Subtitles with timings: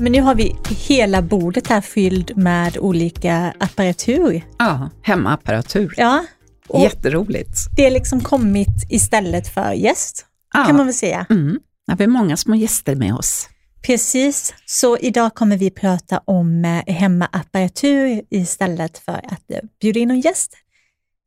[0.00, 0.56] Men nu har vi
[0.88, 4.42] hela bordet här fyllt med olika apparatur.
[4.58, 5.94] Ja, hemmaapparatur.
[5.96, 6.24] Ja.
[6.68, 7.56] och Jätteroligt.
[7.76, 10.64] Det har liksom kommit istället för gäst, Ja.
[10.64, 11.26] kan man väl säga.
[11.30, 11.58] Mm.
[11.86, 13.48] Ja, vi har många små gäster med oss.
[13.86, 20.10] Precis, så idag kommer vi prata om eh, hemmaapparatur istället för att eh, bjuda in
[20.10, 20.52] en gäst.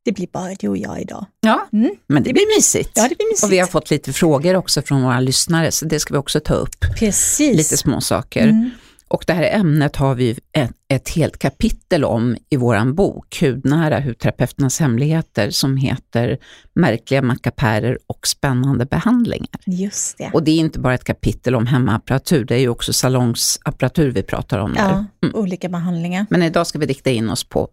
[0.06, 1.26] Det blir bara du och jag idag.
[1.42, 1.92] Ja, Mm.
[2.08, 2.92] men det blir mysigt.
[2.96, 3.44] Ja, det blir mysigt.
[3.44, 6.40] Och vi har fått lite frågor också från våra lyssnare, så det ska vi också
[6.40, 6.76] ta upp.
[7.00, 7.58] Precis.
[7.58, 8.44] Lite små saker.
[8.48, 8.70] Mm.
[9.10, 14.00] Och det här ämnet har vi ett, ett helt kapitel om i vår bok, Hudnära,
[14.00, 16.38] hudterapeuternas hemligheter, som heter
[16.74, 19.60] Märkliga mackapärer och spännande behandlingar.
[19.66, 20.32] Just det.
[20.34, 24.24] Och det är inte bara ett kapitel om hemmaapparatur, det är ju också salongsapparatur vi
[24.24, 24.74] pratar om.
[24.78, 26.26] Ja, olika behandlingar.
[26.30, 27.70] Men idag ska vi rikta in oss på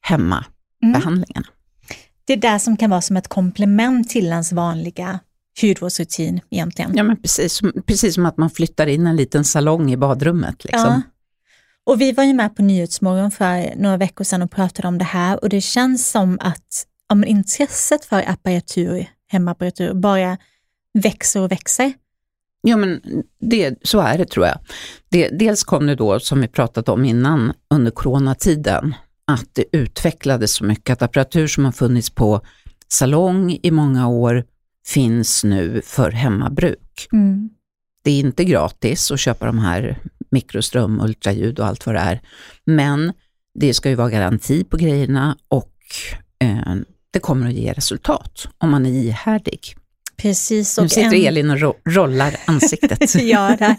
[0.00, 1.46] hemmabehandlingarna.
[2.24, 5.18] Det är det som kan vara som ett komplement till ens vanliga
[5.62, 6.96] hudvårdsrutin egentligen.
[6.96, 10.64] Ja, men precis, precis som att man flyttar in en liten salong i badrummet.
[10.64, 10.80] Liksom.
[10.80, 11.02] Ja.
[11.84, 15.04] Och vi var ju med på Nyhetsmorgon för några veckor sedan och pratade om det
[15.04, 20.38] här och det känns som att om intresset för apparatur, hemmaapparatur bara
[20.94, 21.92] växer och växer.
[22.62, 23.00] Ja, men
[23.40, 24.58] det, så är det tror jag.
[25.08, 30.52] Det, dels kom det då, som vi pratat om innan, under coronatiden, att det utvecklades
[30.52, 32.40] så mycket att apparatur som har funnits på
[32.88, 34.44] salong i många år
[34.86, 37.08] finns nu för hemmabruk.
[38.02, 39.98] Det är inte gratis att köpa de här
[40.30, 42.20] mikroström, ultraljud och allt vad det är,
[42.64, 43.12] men
[43.54, 45.72] det ska ju vara garanti på grejerna och
[46.42, 46.74] eh,
[47.10, 49.60] det kommer att ge resultat om man är ihärdig.
[50.16, 50.78] Precis.
[50.78, 53.14] Nu sitter en- Elin och ro- rollar ansiktet.
[53.22, 53.76] ja, här,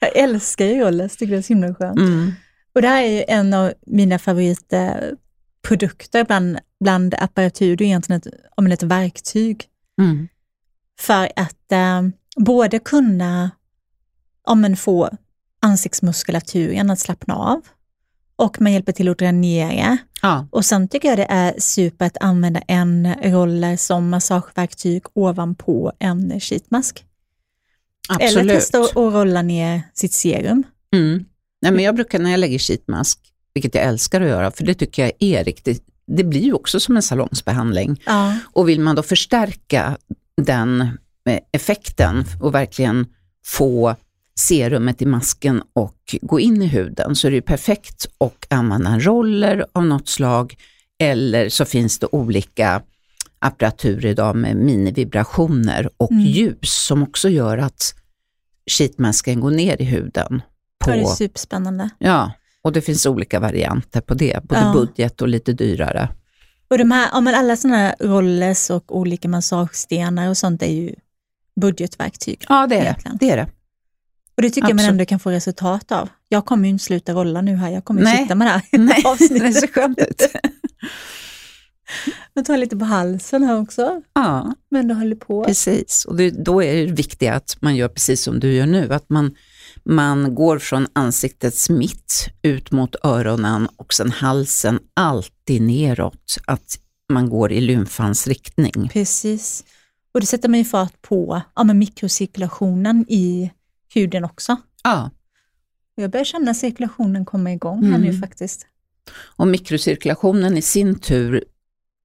[0.00, 1.98] jag älskar ju Rolles, tycker det är så himla skönt.
[1.98, 2.32] Mm.
[2.74, 8.20] Och det här är ju en av mina favoritprodukter bland, bland apparatur, det är egentligen
[8.26, 9.64] ett, om ett verktyg
[10.00, 10.28] Mm.
[11.00, 12.02] För att eh,
[12.36, 13.50] både kunna
[14.42, 15.10] om man få
[15.62, 17.60] ansiktsmuskulaturen att slappna av
[18.36, 19.98] och man hjälper till att dränera.
[20.22, 25.92] Ja, Och sen tycker jag det är super att använda en roller som massageverktyg ovanpå
[25.98, 27.04] en sheetmask.
[28.08, 28.36] absolut.
[28.36, 30.62] Eller testa att rolla ner sitt serum.
[30.94, 31.24] Mm.
[31.62, 33.18] Nej, men jag brukar när jag lägger sheetmask,
[33.54, 36.80] vilket jag älskar att göra, för det tycker jag är riktigt, det blir ju också
[36.80, 38.02] som en salongsbehandling.
[38.06, 38.36] Ja.
[38.52, 39.98] Och vill man då förstärka
[40.44, 40.80] den
[41.28, 43.06] eh, effekten och verkligen
[43.46, 43.94] få
[44.40, 48.90] serumet i masken och gå in i huden så är det ju perfekt att använda
[48.90, 50.54] en roller av något slag
[51.00, 52.82] eller så finns det olika
[53.38, 56.24] apparatur idag med minivibrationer och Mm.
[56.24, 57.94] ljus som också gör att
[58.70, 60.42] sheetmasken går ner i huden.
[60.86, 61.90] Ja, det är På, superspännande.
[61.98, 62.32] ja,
[62.62, 64.72] och det finns olika varianter på det, både Ja.
[64.72, 66.08] budget och lite dyrare.
[66.70, 70.72] Och de här, ja, men alla sådana här rollers och olika massagestenar och sånt är
[70.72, 70.94] ju
[71.60, 72.44] budgetverktyg.
[72.48, 72.84] Ja, det är det.
[72.84, 73.16] Egentligen.
[73.20, 73.46] det, är det.
[74.36, 74.90] Och det tycker jag man Absolut.
[74.92, 76.08] ändå kan få resultat av.
[76.28, 78.22] Jag kommer ju inte sluta rolla nu här, jag kommer Nej.
[78.22, 79.42] sitta med det här Nej, avsnittet.
[79.42, 80.22] det ser skönt ut.
[82.34, 85.44] Jag tar lite på halsen här också, Ja, men det håller på.
[85.44, 86.04] precis.
[86.04, 89.08] Och det, då är det viktigt att man gör precis som du gör nu, att
[89.10, 89.34] man,
[89.88, 96.78] man går från ansiktets mitt ut mot öronen och sen halsen alltid neråt, att
[97.12, 98.88] man går i lymfans riktning.
[98.92, 99.64] Precis.
[100.12, 103.50] Och det sätter man ju fart på ja, men mikrocirkulationen i
[103.94, 104.56] huden också.
[104.84, 105.10] Ja,
[105.94, 108.00] jag börjar känna cirkulationen komma igång här Mm.
[108.00, 108.66] nu faktiskt.
[109.36, 111.44] och mikrocirkulationen i sin tur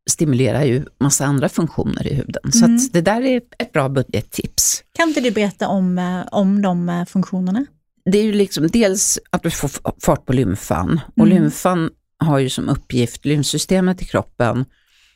[0.09, 2.51] stimulerar ju massa andra funktioner i huden.
[2.51, 2.79] Så Mm.
[2.91, 4.83] det där är ett bra budgettips.
[4.95, 7.65] Kan inte du berätta om, eh, om de eh, funktionerna?
[8.11, 9.71] det är ju liksom dels att du får
[10.01, 11.29] fart på lymfan och Mm.
[11.43, 14.65] lymfan har ju som uppgift, lymfsystemet i kroppen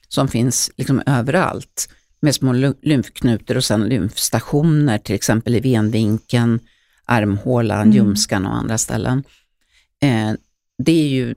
[0.08, 6.59] som finns liksom överallt med små ly- lymfknutor och sen lymfstationer till exempel i venvinkeln,
[7.06, 7.92] armhålan, Mm.
[7.96, 9.24] ljumskan och andra ställen.
[10.02, 10.31] Eh,
[10.84, 11.36] det är ju,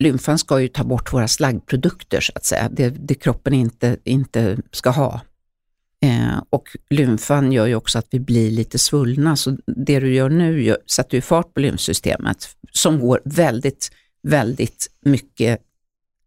[0.00, 4.56] lymfan ska ju ta bort våra slaggprodukter så att säga, det, det kroppen inte, inte
[4.72, 5.20] ska ha.
[6.04, 10.28] Eh, och lymfan gör ju också att vi blir lite svullna, så det du gör
[10.28, 13.90] nu gör, sätter ju fart på lymfsystemet som går väldigt,
[14.22, 15.60] väldigt mycket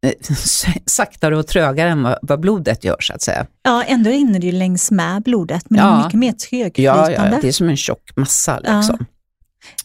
[0.05, 0.11] eh,
[0.85, 3.47] saktare och trögare än vad, vad blodet gör så att säga.
[3.63, 5.99] Ja, ändå rinner det ju längs med blodet, men det Ja.
[5.99, 7.35] är mycket mer Ja, trögflytande.
[7.35, 8.97] ja, det är som en tjock massa Ja.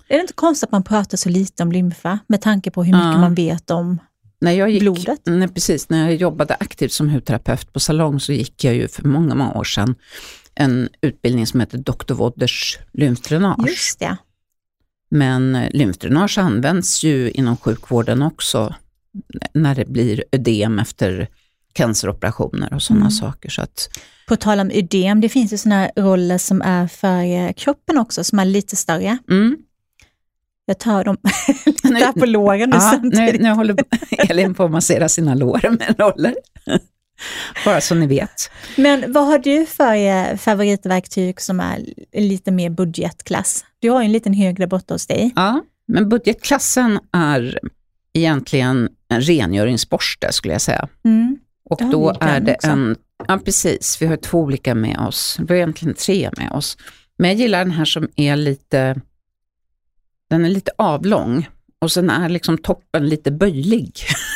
[0.08, 2.92] Är det inte konstigt att man pratar så lite om lymfa med tanke på hur
[2.92, 3.18] mycket Ja.
[3.20, 3.98] man vet om
[4.40, 5.20] När jag gick, blodet?
[5.26, 9.02] Nej, precis, när jag jobbade aktivt som hudterapeut på salong så gick jag ju för
[9.08, 9.94] många, många år sedan
[10.54, 12.14] en utbildning som heter Dr.
[12.14, 13.68] Wodders lymfdränage.
[13.68, 14.16] Just det.
[15.10, 18.74] Men eh, lymfdränage används ju inom sjukvården också
[19.54, 21.28] när det blir ödem efter
[21.72, 23.10] canceroperationer och sådana Mm.
[23.10, 23.48] saker.
[23.50, 23.90] Så att,
[24.28, 28.24] På tal om ödem, det finns ju sådana roller som är för eh, kroppen också,
[28.24, 29.18] som är lite större.
[29.30, 29.56] mm.
[30.68, 31.16] Jag tar dem
[31.84, 33.40] Nu- där på låren nu Ja, nu, samtidigt.
[33.40, 33.76] nu håller
[34.30, 36.34] Elin på att massera sina lår med roller.
[37.64, 38.50] Bara så ni vet.
[38.76, 43.64] Men vad har du för eh, favoritverktyg som är lite mer budgetklass?
[43.78, 45.32] Du har ju en liten hög där borta hos dig.
[45.36, 47.58] Ja, men budgetklassen är
[48.12, 50.88] egentligen en rengöringsborste skulle jag säga.
[51.04, 51.38] Mm.
[51.70, 52.68] Och då är det också.
[52.68, 52.96] en,
[53.28, 55.36] ja precis, vi har två olika med oss.
[55.38, 56.76] Vi har egentligen tre med oss.
[57.18, 59.00] Men jag gillar den här som är lite,
[60.30, 61.48] den är lite avlång
[61.80, 63.92] och sen är liksom toppen lite böjlig.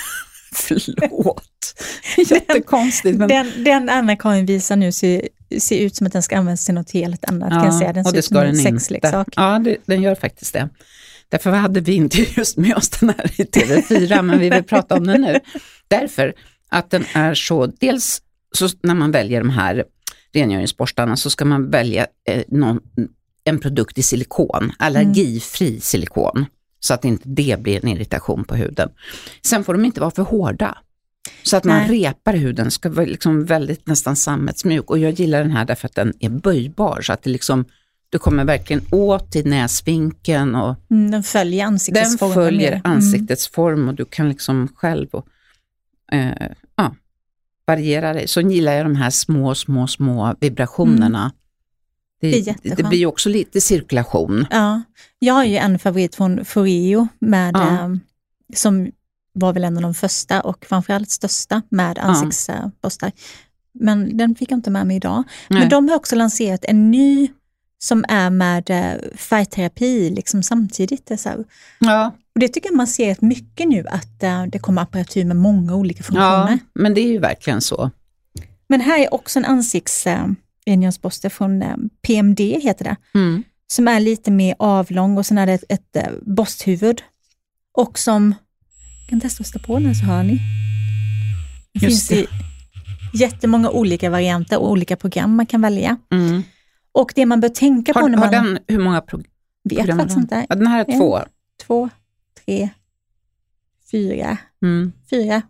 [0.54, 1.74] Förlåt,
[2.30, 3.18] jättekonstigt.
[3.18, 5.28] Men, Den, den Anna-Karin visar nu ser,
[5.58, 7.50] ser ut som att den ska användas till något helt annat.
[7.50, 7.92] kan jag säga.
[7.92, 9.28] Den ser ut som en sexleksak.
[9.36, 10.68] Ja, det, den gör faktiskt det.
[11.28, 14.96] Därför hade vi inte just med oss den här i TV4, men vi vill prata
[14.96, 15.40] om den nu.
[15.88, 16.34] Därför
[16.68, 18.22] att den är så, dels
[18.54, 19.84] så när man väljer de här
[20.34, 22.80] rengöringsborstarna så ska man välja eh, någon,
[23.44, 26.46] en produkt i silikon, allergifri silikon,
[26.80, 28.88] så att inte det blir en irritation på huden.
[29.42, 30.78] Sen får de inte vara för hårda.
[31.42, 32.04] Så att man Nej.
[32.04, 34.90] repar huden, ska vara liksom väldigt nästan sammetsmjuk.
[34.90, 37.64] Och jag gillar den här därför att den är böjbar, så att det liksom,
[38.10, 42.80] du kommer verkligen åt i näsvinkeln och Mm, den följer den ansiktets form följer mer.
[42.84, 45.26] ansiktets form och du kan liksom själv och,
[46.12, 46.94] eh, ja,
[47.66, 48.28] variera dig.
[48.28, 51.32] Så gillar jag de här små, små, små vibrationerna.
[52.30, 54.46] Det Det, det blir ju också lite cirkulation.
[54.50, 54.82] Ja,
[55.18, 57.84] jag har ju en favorit från Foreo med, Ja.
[57.84, 57.88] eh,
[58.54, 58.90] som
[59.34, 63.12] var väl en av de första och framförallt största med ansiktsborstar.
[63.74, 65.22] Men den fick jag inte med mig idag.
[65.50, 65.60] Nej.
[65.60, 67.30] Men de har också lanserat en ny
[67.78, 71.10] som är med eh, färgterapi liksom samtidigt.
[71.10, 71.44] Är så.
[71.78, 75.36] Ja, Och det tycker jag man ser mycket nu, att eh, det kommer apparatur med
[75.36, 76.50] många olika funktioner.
[76.50, 77.90] ja, men det är ju verkligen så.
[78.68, 79.44] Men här är också en
[80.66, 82.96] ansiktsrengöringsborste från eh, PMD, heter det.
[83.14, 83.42] Mm.
[83.66, 87.02] som är lite mer avlång och sen är det ett, ett eh, borsthuvud.
[87.74, 88.34] Och som,
[89.00, 90.38] jag kan testa att sätta på den så hör ni.
[91.74, 92.26] Det Just finns i
[93.14, 95.96] jättemånga olika varianter och olika program man kan välja.
[96.12, 96.42] Mm.
[96.92, 99.22] Och det man bör tänka på Har, när har man den, hur många pro-
[99.64, 100.98] vet program har faktiskt inte, Ja, den här är En.
[101.00, 101.18] två.
[101.66, 101.88] två,
[102.44, 102.68] tre,
[103.90, 104.92] fyra, Mm.
[105.10, 105.42] fyra.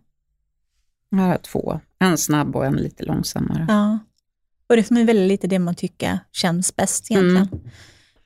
[1.11, 1.81] Den här är två.
[1.99, 3.67] En snabb och en lite långsammare.
[3.69, 3.99] Ja.
[4.73, 7.49] Och det får man välja lite det man tycker känns bäst egentligen.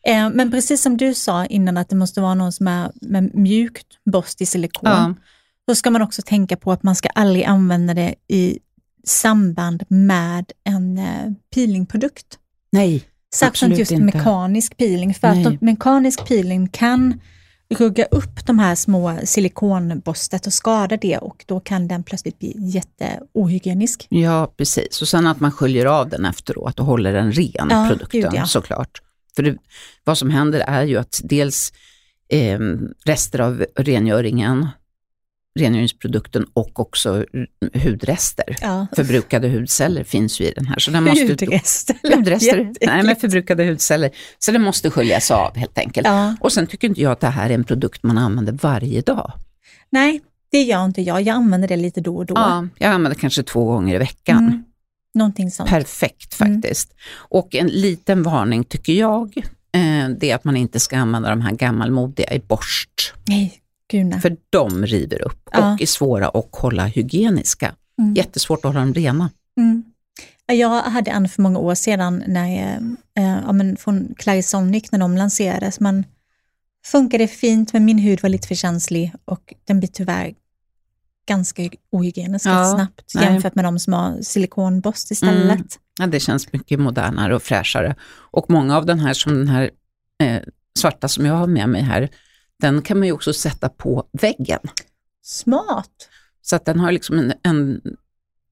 [0.04, 0.26] Mm.
[0.26, 3.34] Eh, men precis som du sa innan att det måste vara någon som är med
[3.34, 4.90] mjukt borst i silikon.
[4.90, 5.14] Ja.
[5.66, 8.58] Då ska man också tänka på att man ska aldrig använda det i
[9.04, 12.38] samband med en eh, peelingprodukt.
[12.72, 13.04] Nej,
[13.34, 14.04] Särskilt just inte.
[14.04, 15.46] mekanisk peeling, för Nej.
[15.46, 17.20] att de, mekanisk peeling kan
[17.68, 22.54] rugga upp de här små silikonborstet och skada det och då kan den plötsligt bli
[22.58, 24.06] jätteohygienisk.
[24.10, 25.02] Ja, precis.
[25.02, 28.30] Och sen att man sköljer av den efteråt och håller den ren, Ja, produkten gud,
[28.34, 28.46] ja.
[28.46, 29.02] såklart.
[29.36, 29.56] För det,
[30.04, 31.72] vad som händer är ju att dels
[32.28, 32.58] eh,
[33.04, 34.68] rester av rengöringen,
[35.56, 37.24] rengöringsprodukten och också
[37.84, 38.56] hudrester.
[38.60, 38.86] Ja.
[38.96, 40.78] Förbrukade hudceller finns ju i den här.
[40.78, 41.96] Så den måste, Hudrester.
[42.16, 44.10] hudrester, nej men förbrukade hudceller.
[44.38, 46.06] Så det måste sköljas av helt enkelt.
[46.06, 46.36] Ja.
[46.40, 49.32] Och sen tycker inte jag att det här är en produkt man använder varje dag.
[49.90, 50.20] Nej,
[50.50, 51.22] det gör inte jag.
[51.22, 52.34] Jag använder det lite då och då.
[52.36, 54.38] Ja, jag använder kanske två gånger i veckan.
[54.38, 54.64] Mm.
[55.14, 55.68] Någonting sånt.
[55.68, 56.54] Perfekt Mm.
[56.62, 56.94] faktiskt.
[57.14, 59.36] Och en liten varning tycker jag,
[59.72, 63.12] eh, det är att man inte ska använda de här gammalmodiga i borst.
[63.28, 64.20] Nej, gud nej.
[64.20, 65.72] För de river upp Ja.
[65.74, 67.74] och är svåra att hålla hygieniska.
[67.98, 68.14] Mm.
[68.14, 69.30] Jättesvårt att hålla dem rena.
[69.58, 69.84] Mm.
[70.46, 72.76] Ja, Jag hade en för många år sedan när
[73.18, 75.80] eh, ja, men från Clarisonic när de lanserades.
[75.80, 76.04] Men
[76.86, 80.34] funkade fint men min hud var lite för känslig och den blir tyvärr
[81.28, 81.62] ganska
[81.92, 83.24] ohygienisk Ja, snabbt nej.
[83.24, 85.50] jämfört med de som har silikonborst istället.
[85.54, 85.66] Mm.
[85.98, 87.94] Ja, det känns mycket modernare och fräschare.
[88.08, 89.70] Och många av den här, som den här
[90.22, 90.42] eh,
[90.78, 92.08] svarta som jag har med mig här,
[92.60, 94.60] den kan man ju också sätta på väggen.
[95.22, 96.08] Smart!
[96.42, 97.80] Så att den har liksom en, en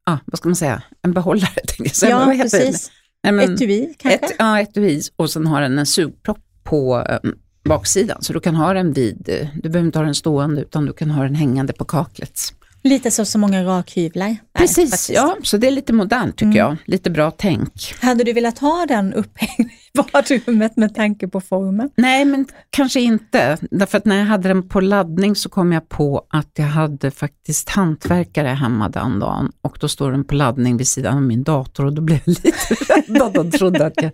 [0.07, 1.51] ah, vad ska man säga, en behållare.
[1.79, 2.11] jag säga.
[2.11, 2.91] ja, precis.
[3.23, 4.27] Nej, men- Etui kanske?
[4.27, 7.19] Ett, ja, etui och sen har den en sugpropp på eh,
[7.65, 8.23] baksidan.
[8.23, 10.93] Så du kan ha den vid, eh, du behöver inte ha den stående utan du
[10.93, 12.41] kan ha den hängande på kaklet.
[12.85, 14.37] Lite så som många rakhyvlar.
[14.59, 15.11] Precis, faktiskt.
[15.11, 16.57] ja, så det är lite modernt tycker Mm.
[16.57, 16.77] jag.
[16.85, 17.95] Lite bra tänk.
[18.01, 21.91] Hade du velat ha den upphängd i badrummet med tanke på formen?
[21.97, 23.59] Nej, men kanske inte.
[23.71, 27.11] Därför att när jag hade den på laddning så kom jag på att jag hade
[27.11, 31.43] faktiskt hantverkare hemma den dagen och då står den på laddning vid sidan av min
[31.43, 34.11] dator och då blev jag lite räddad och trodde att jag,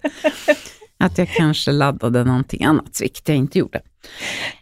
[0.99, 3.81] att jag kanske laddade någonting annat, vilket jag inte gjorde.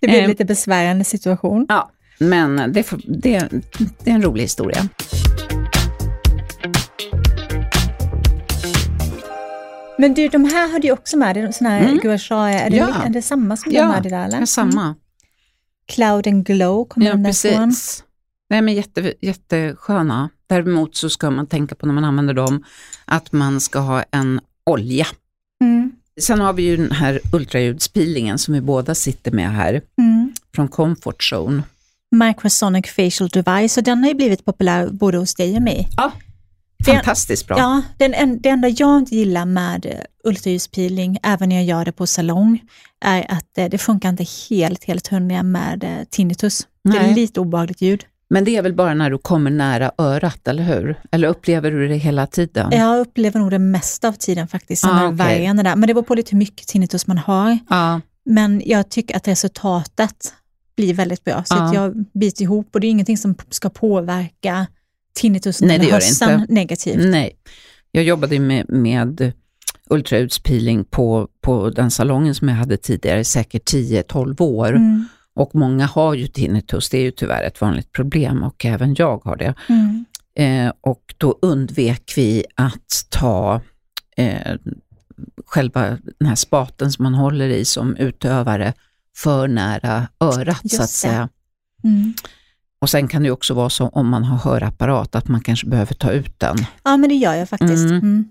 [0.00, 0.28] Det blev Eh.
[0.28, 1.66] lite besvärande situation.
[1.68, 3.48] Ja, Men det, det,
[3.98, 4.88] det är en rolig historia.
[9.98, 11.98] Men du, de här har du också med dig, sådana här mm.
[11.98, 13.02] gouache, är, det, ja.
[13.04, 14.24] är det samma som ja, de hade där?
[14.24, 14.40] Eller?
[14.40, 14.82] Ja, samma.
[14.82, 14.94] Mm.
[15.86, 17.74] Cloud and Glow kommer ja, den därifrån.
[18.50, 20.30] Nej, men jätte, jättesköna.
[20.46, 22.64] Däremot så ska man tänka på när man använder dem
[23.04, 25.06] att man ska ha en olja.
[25.60, 25.92] Mm.
[26.20, 30.32] Sen har vi ju den här ultraljudspilingen som vi båda sitter med här, mm.
[30.54, 31.62] från Comfort Zone.
[32.10, 35.88] Microsonic Facial Device och den har ju blivit populär både hos dig och mig.
[35.96, 36.12] Ja,
[36.86, 37.58] fantastiskt bra.
[37.58, 39.92] Ja, den, det enda jag inte gillar med eh,
[40.24, 42.60] ultraljudspeeling, även när jag gör det på salong,
[43.04, 46.66] är att eh, det funkar inte helt, helt hundra med eh, tinnitus.
[46.84, 46.98] Nej.
[46.98, 48.04] Det är lite obehagligt ljud.
[48.30, 51.00] Men det är väl bara när du kommer nära örat, eller hur?
[51.10, 52.70] Eller upplever du det hela tiden?
[52.72, 55.46] Jag upplever nog det mesta av tiden faktiskt, ah, okay.
[55.46, 55.76] där.
[55.76, 57.58] Men det beror på lite hur mycket tinnitus man har.
[57.68, 58.00] Ah.
[58.24, 60.34] Men jag tycker att resultatet
[60.78, 61.44] blir väldigt bra.
[61.44, 64.66] Så att jag biter ihop och det är ingenting som ska påverka
[65.14, 67.04] tinnitusen eller hörseln negativt.
[67.04, 67.36] Nej,
[67.92, 69.32] jag jobbade med, med
[69.90, 74.68] ultraljudspilling på, på den salongen som jag hade tidigare, säkert 10-12 år.
[74.68, 75.04] Mm.
[75.34, 79.24] Och många har ju tinnitus, det är ju tyvärr ett vanligt problem och även jag
[79.24, 79.54] har det.
[79.68, 80.04] Mm.
[80.34, 83.60] Eh, och då undvek vi att ta
[84.16, 84.56] eh,
[85.46, 88.72] själva den här spaten som man håller i som utövare
[89.22, 91.28] för nära örat Just så att säga.
[91.84, 92.14] Mm.
[92.80, 95.94] Och sen kan det också vara så om man har hörapparat att man kanske behöver
[95.94, 96.56] ta ut den.
[96.82, 97.90] Ja men det gör jag faktiskt.
[97.90, 97.98] Mm.
[97.98, 98.30] Mm.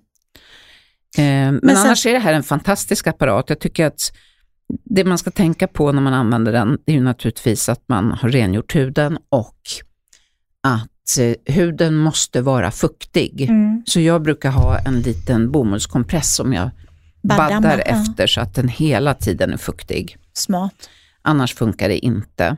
[1.17, 3.45] Eh, men, men annars är det här en fantastisk apparat.
[3.49, 4.11] Jag tycker att
[4.83, 8.29] det man ska tänka på när man använder den, är ju naturligtvis att man har
[8.29, 9.61] rengjort huden och
[10.63, 13.41] att eh, huden måste vara fuktig.
[13.41, 13.83] Mm.
[13.85, 16.69] Så jag brukar ha en liten bomullskompress som jag
[17.23, 20.17] baddar, baddar efter så att den hela tiden är fuktig.
[20.37, 20.89] Smart.
[21.21, 22.57] Annars funkar det inte.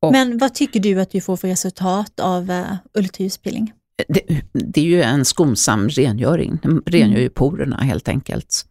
[0.00, 3.72] Och, Men vad tycker du att du får för resultat av uh, ultraljudspilling?
[4.08, 6.58] Det, det, är ju en skonsam rengöring.
[6.62, 7.32] Den rengör ju mm.
[7.34, 8.66] porerna helt enkelt.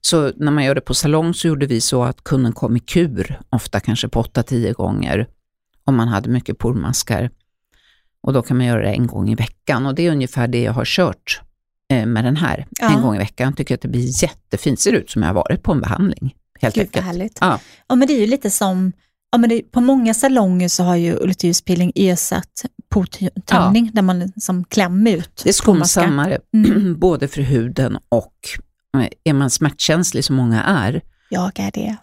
[0.00, 2.80] Så när man gör det på salong så gjorde vi så att kunden kom i
[2.80, 5.28] kur, ofta kanske på 8-10 gånger,
[5.84, 7.30] om man hade mycket pormaskar.
[8.20, 10.62] Och då kan man göra det en gång i veckan och det är ungefär det
[10.62, 11.40] jag har kört
[11.90, 12.96] eh, med den här, ja.
[12.96, 13.46] en gång i veckan.
[13.46, 16.34] Jag tycker att det blir jättefint, ser ut som jag har varit på en behandling.
[16.60, 17.06] Helt Gud, enkelt.
[17.06, 17.38] Härligt.
[17.40, 17.60] Ja.
[17.88, 18.92] ja, men det är ju lite som
[19.30, 23.90] Ja, men det, på många salonger så har ju ultraljudspilling ersatt portömning ja.
[23.92, 25.40] där man liksom klämmer ut.
[25.42, 26.98] Det är skonsammare, mm.
[26.98, 28.34] både för huden och
[29.24, 31.00] är man smärtkänslig som många är.
[31.28, 31.96] Jag är det.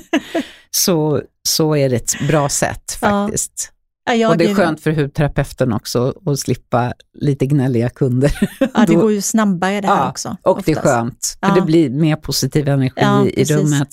[0.70, 3.72] så, så är det ett bra sätt faktiskt.
[3.72, 8.48] Ja, och det är skönt för hudterapeuten också att slippa lite gnälliga kunder.
[8.74, 10.36] Ja, det går ju snabbare det här ja, också.
[10.42, 10.66] Och oftast.
[10.66, 11.54] det är skönt, för ja.
[11.54, 13.88] det blir mer positiv energi ja, i rummet.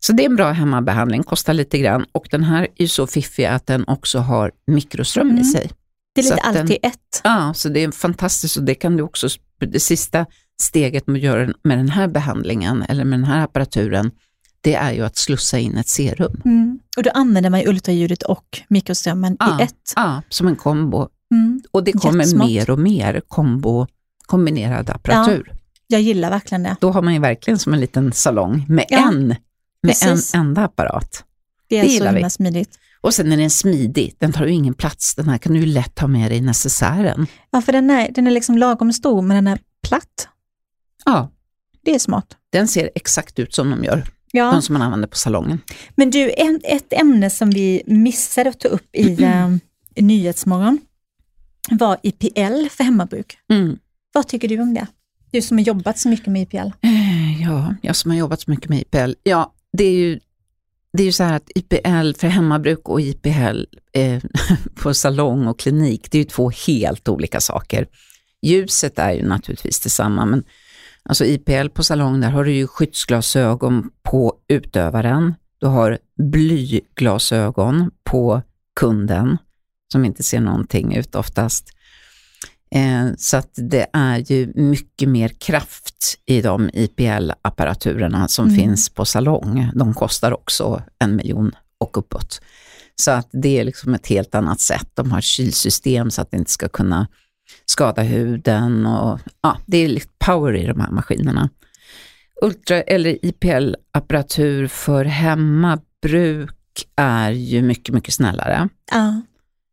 [0.00, 3.06] Så det är en bra hemmabehandling, kostar lite grann och den här är ju så
[3.06, 5.40] fiffig att den också har mikroström mm.
[5.40, 5.70] i sig.
[6.14, 7.20] Det är lite allt i ett.
[7.24, 9.28] Ja, så det är fantastiskt och det kan du också,
[9.60, 10.26] det sista
[10.62, 14.10] steget med att göra med den här behandlingen eller med den här apparaturen,
[14.64, 16.40] det är ju att slussa in ett serum.
[16.44, 16.78] Mm.
[16.96, 19.92] Och då använder man ultraljudet och mikroströmmen ja, i ett?
[19.96, 21.08] Ja, som en kombo.
[21.30, 21.62] Mm.
[21.70, 22.48] Och det kommer Jättesmart.
[22.48, 23.86] mer och mer kombo,
[24.26, 25.48] kombinerad apparatur.
[25.50, 25.56] Ja,
[25.86, 26.76] jag gillar verkligen det.
[26.80, 29.34] Då har man ju verkligen som en liten salong med ja, en,
[29.82, 31.24] med en enda apparat.
[31.68, 32.78] Det är det så himla smidigt.
[33.00, 35.14] Och sen är den smidig, den tar ju ingen plats.
[35.14, 37.26] Den här kan du ju lätt ha med dig i necessären.
[37.50, 40.28] Ja, för den är, den är liksom lagom stor, men den är platt.
[41.04, 41.30] Ja.
[41.84, 42.36] Det är smart.
[42.50, 44.04] Den ser exakt ut som de gör,
[44.34, 44.50] ja.
[44.50, 45.60] de som man använder på salongen.
[45.94, 49.52] Men du, en, ett ämne som vi missade att ta upp i mm.
[49.52, 49.58] uh,
[50.04, 50.78] Nyhetsmorgon
[51.70, 53.38] var IPL för hemmabruk.
[53.50, 53.78] Mm.
[54.12, 54.86] Vad tycker du om det?
[55.30, 56.56] Du som har jobbat så mycket med IPL.
[56.56, 59.12] Eh, ja, jag som har jobbat så mycket med IPL.
[59.22, 60.20] Ja, det är ju,
[60.92, 64.22] det är ju så här att IPL för hemmabruk och IPL eh,
[64.74, 67.86] på salong och klinik, det är ju två helt olika saker.
[68.42, 70.44] Ljuset är ju naturligtvis detsamma, men
[71.08, 75.34] Alltså IPL på salong, där har du ju skyddsglasögon på utövaren.
[75.58, 78.42] Du har blyglasögon på
[78.80, 79.38] kunden
[79.92, 81.68] som inte ser någonting ut oftast.
[82.74, 88.56] Eh, så att det är ju mycket mer kraft i de IPL-apparaturerna som mm.
[88.56, 89.70] finns på salong.
[89.74, 92.40] De kostar också en miljon och uppåt.
[92.96, 94.88] Så att det är liksom ett helt annat sätt.
[94.94, 97.06] De har kylsystem så att det inte ska kunna
[97.66, 101.50] skada huden och ja, det är lite power i de här maskinerna.
[102.42, 106.50] Ultra eller IPL-apparatur för hemmabruk
[106.96, 108.68] är ju mycket, mycket snällare.
[108.90, 109.20] Ja.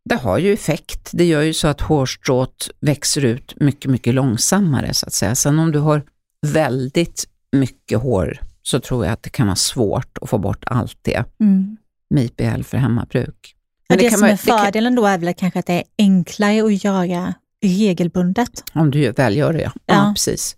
[0.09, 1.09] Det har ju effekt.
[1.13, 5.35] Det gör ju så att hårstrået växer ut mycket, mycket långsammare så att säga.
[5.35, 6.03] Sen om du har
[6.47, 10.97] väldigt mycket hår så tror jag att det kan vara svårt att få bort allt
[11.01, 11.77] det mm.
[12.09, 13.55] med IPL för hemmabruk.
[13.89, 15.65] Men det, det kan som vara- är det kan- fördelen då är väl kanske att
[15.65, 18.63] det är enklare att göra regelbundet.
[18.73, 19.71] Om du väl gör det, ja.
[19.85, 19.93] ja.
[19.93, 20.13] Ja.
[20.15, 20.55] precis.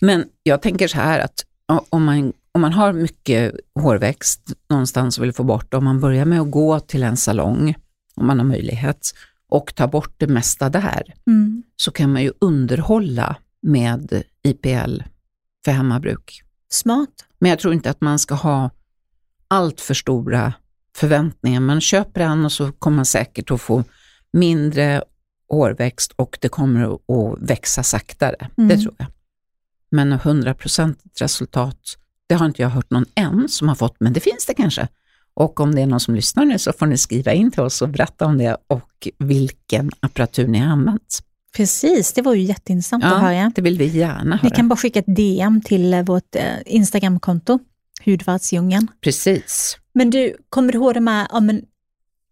[0.00, 1.44] Men jag tänker så här att
[1.90, 6.00] om man, om man har mycket hårväxt någonstans och vill få bort det, om man
[6.00, 7.74] börjar med att gå till en salong,
[8.16, 9.12] om man har möjlighet,
[9.48, 11.62] och ta bort det mesta där, Mm.
[11.76, 15.00] så kan man ju underhålla med IPL
[15.64, 16.42] för hemmabruk.
[16.70, 17.08] Smart.
[17.38, 18.70] Men jag tror inte att man ska ha
[19.48, 20.52] allt för stora
[20.96, 21.60] förväntningar.
[21.60, 23.84] Man köper en och så kommer man säkert att få
[24.32, 25.02] mindre
[25.48, 28.48] hårväxt och det kommer att- växa saktare.
[28.58, 28.68] Mm.
[28.68, 29.06] Det tror jag.
[29.90, 31.78] Men 100% resultat,
[32.26, 34.88] det har inte jag hört någon än som har fått, men det finns det kanske.
[35.34, 37.82] Och om det är någon som lyssnar nu så får ni skriva in till oss
[37.82, 41.18] och berätta om det och vilken apparatur ni har använt.
[41.56, 43.52] Precis, det var ju jätteintressant att höra.
[43.54, 44.54] det vill vi gärna Ni höra.
[44.54, 47.58] kan bara skicka ett DM till eh, vårt eh, Instagramkonto,
[48.04, 48.88] Hudvärdsdjungeln.
[49.00, 49.78] Precis.
[49.94, 51.62] Men du, kommer du ihåg de här ja, men,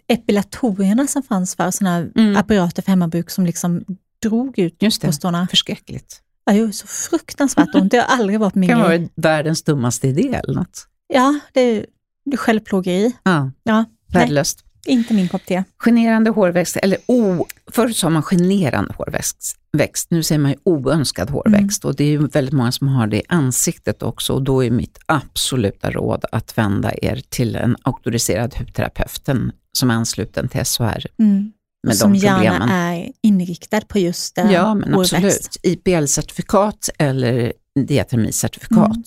[0.09, 2.37] epilatorierna som fanns för sådana här Mm.
[2.37, 3.85] apparater för hemmabruk som liksom
[4.23, 5.07] drog ut Just det.
[5.07, 5.47] bröstorna?
[5.51, 6.21] Förskräckligt.
[6.45, 7.91] Ja, det så fruktansvärt ont.
[7.91, 10.87] Det har aldrig varit min Det kan vara världens dummaste idé eller något.
[11.07, 11.87] Ja, det är,
[12.25, 13.13] det är självplågeri.
[13.23, 14.65] Ja, Ja, värdelöst.
[14.87, 15.65] Inte min kopp te.
[15.85, 21.31] Generande hårväxt, eller o, förr sa man generande hårväxt, växt, nu säger man ju oönskad
[21.31, 24.65] hårväxt och det är ju väldigt många som har det i ansiktet också och då
[24.65, 30.49] är mitt absoluta råd att vända er till en auktoriserad hudterapeut en som är ansluten
[30.49, 31.53] till SHR Mm.
[31.87, 32.43] med som de problemen.
[32.45, 35.15] gärna är inriktad på just eh, Ja, men hårväxt.
[35.15, 35.57] absolut.
[35.63, 37.53] IPL-certifikat eller
[37.87, 39.03] diatermicertifikat Mm.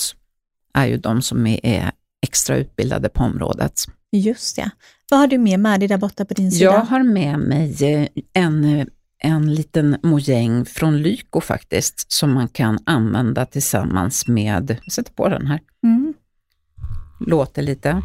[0.74, 1.92] är ju de som är
[2.24, 3.74] extra utbildade på området.
[4.12, 4.70] Just det.
[5.10, 6.66] Vad har du med med dig där borta på din sida?
[6.72, 8.88] Jag har med mig eh, en,
[9.24, 15.30] en liten mojäng från Lyko faktiskt, som man kan använda tillsammans med, jag sätter på
[15.30, 16.14] den här, Mm.
[17.20, 18.02] låter lite,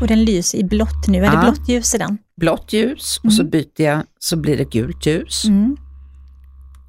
[0.00, 1.18] Och den lyser i blått nu.
[1.18, 1.42] Är det Ja.
[1.42, 2.18] blått ljus i den?
[2.36, 3.50] blått ljus och så Mm.
[3.50, 5.44] byter jag, så blir det gult ljus.
[5.44, 5.76] Mm.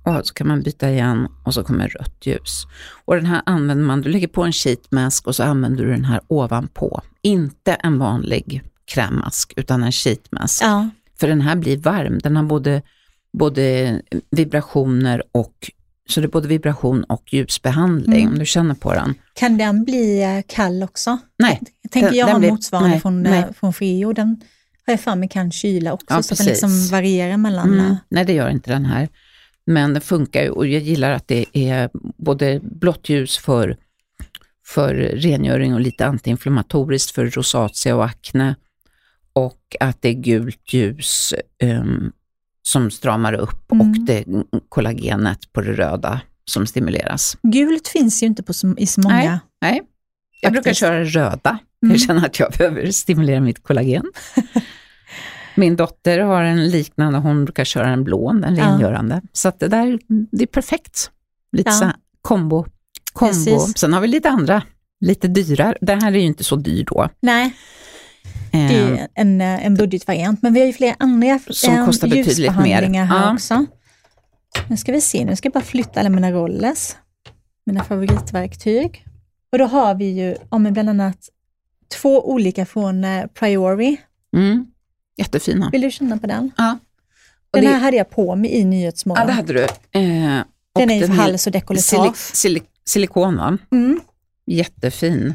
[0.03, 2.65] Och så kan man byta igen och så kommer rött ljus.
[3.05, 5.91] Och den här använder man, du lägger på en sheet mask och så använder du
[5.91, 7.01] den här ovanpå.
[7.21, 10.63] Inte en vanlig krämmask utan en sheet mask.
[10.63, 10.89] Ja.
[11.19, 12.81] För den här blir varm, den har både,
[13.37, 15.71] både vibrationer och
[16.09, 18.33] så det är både vibration och ljusbehandling, Mm.
[18.33, 19.13] om du känner på den.
[19.33, 21.17] Kan den bli eh, kall också?
[21.39, 23.39] Nej, Jag tänker Den- jag den har blir- motsvarande nej, från, nej.
[23.39, 24.13] eh, från Frio.
[24.13, 24.27] Den
[24.85, 26.91] har jag för mig kan kyla också, Ja, så att den liksom precis.
[26.91, 27.73] varierar mellan...
[27.73, 29.09] Mm, eh, nej, det gör inte den här.
[29.69, 33.77] Men det funkar ju och jag gillar att det är både blått ljus för,
[34.65, 38.55] för rengöring och lite antiinflammatoriskt för rosacea och akne
[39.33, 42.11] och att det är gult ljus ehm,
[42.61, 43.89] som stramar upp Mm.
[43.91, 44.25] och det
[44.69, 47.37] kollagenet på det röda som stimuleras.
[47.43, 49.39] Gult finns ju inte på så, i så många.
[49.61, 49.81] Nej,
[50.41, 50.79] jag brukar Faktiskt.
[50.79, 51.59] köra röda.
[51.83, 51.91] Mm.
[51.91, 54.05] Jag känner att jag behöver stimulera mitt kollagen.
[55.59, 58.63] Min dotter har en liknande, hon brukar köra en blå, en Ja.
[58.65, 59.21] rengörande.
[59.33, 59.99] Så att det där,
[60.31, 61.11] det är perfekt.
[61.51, 61.73] Lite Ja.
[61.75, 61.91] så
[62.21, 62.65] kombo.
[63.13, 63.31] kombo.
[63.33, 63.77] Precis.
[63.77, 64.63] Sen har vi lite andra,
[65.01, 65.77] lite dyrare.
[65.81, 67.09] Den här är ju inte så dyr då.
[67.19, 67.53] Nej,
[68.51, 70.41] det är en, eh, en budgetvariant.
[70.41, 72.81] Men vi har ju flera andra Som eh, kostar betydligt mer.
[73.03, 73.33] här Ja.
[73.33, 73.65] också.
[74.67, 76.95] Nu ska vi se, nu ska jag bara flytta alla mina rollers,
[77.65, 79.05] mina favoritverktyg.
[79.51, 81.17] Och då har vi ju ja, bland annat
[82.01, 83.97] två olika från eh, Priori.
[84.35, 84.65] mm,
[85.19, 85.69] jättefina.
[85.71, 86.51] Vill du känna på den?
[86.57, 86.77] Ja.
[87.51, 89.21] Och Den det, här hade jag på mig i Nyhetsmorgon.
[89.21, 89.61] ja, det hade du.
[89.63, 90.39] Eh,
[90.73, 92.15] och den är ju hals och dekolletage.
[92.17, 93.57] silik, silikon, va?
[93.71, 93.99] Mm.
[94.45, 95.33] Jättefin.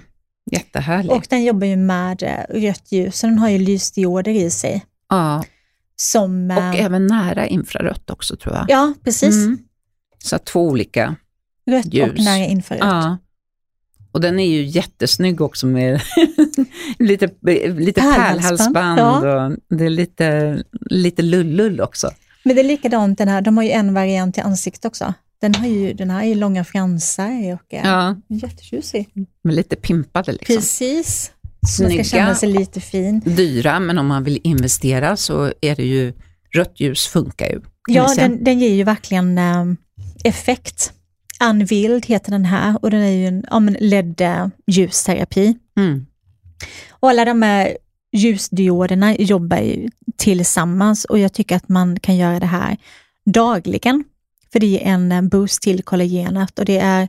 [0.53, 1.12] Jättehärlig.
[1.12, 4.85] Och den jobbar ju med eh, rött ljus, så den har ju lysdioder i sig.
[5.09, 5.44] ja,
[5.97, 8.64] Som, eh, och även nära infrarött också tror jag.
[8.68, 9.35] ja, precis.
[9.35, 9.59] Mm.
[10.18, 11.16] Så två olika.
[11.66, 12.25] Rött och ljus.
[12.25, 12.83] nära infrarött.
[12.85, 13.18] Ja.
[14.14, 16.00] Och den är ju jättesnygg också med
[16.98, 17.29] lite,
[17.79, 18.98] lite Pärlhalsband.
[19.00, 19.46] Ja.
[19.46, 20.59] och det är lite,
[20.90, 22.11] lite lullull också.
[22.44, 25.14] Men det är likadant den här, de har ju en variant i ansiktet också.
[25.40, 29.09] Den har ju, den här är ju långa fransar och är Ja, jättetjusig.
[29.44, 30.57] men lite pimpade liksom.
[30.57, 31.33] Precis.
[31.66, 32.05] Så man ska Snygga.
[32.05, 33.20] känna sig lite fin.
[33.24, 36.12] Dyra, men om man vill investera så är det ju,
[36.55, 37.61] rött ljus funkar ju.
[37.88, 39.64] Ja, den, den ger ju verkligen eh,
[40.24, 40.92] effekt.
[41.40, 45.59] Unvild heter den här och den är ju en ja, men LED-ljusterapi.
[45.77, 46.07] Mm.
[46.90, 47.77] Och alla de här
[48.12, 52.77] ljusdioderna jobbar ju tillsammans och jag tycker att man kan göra det här
[53.25, 54.05] dagligen.
[54.53, 57.09] För det är en boost till kollagenet och det är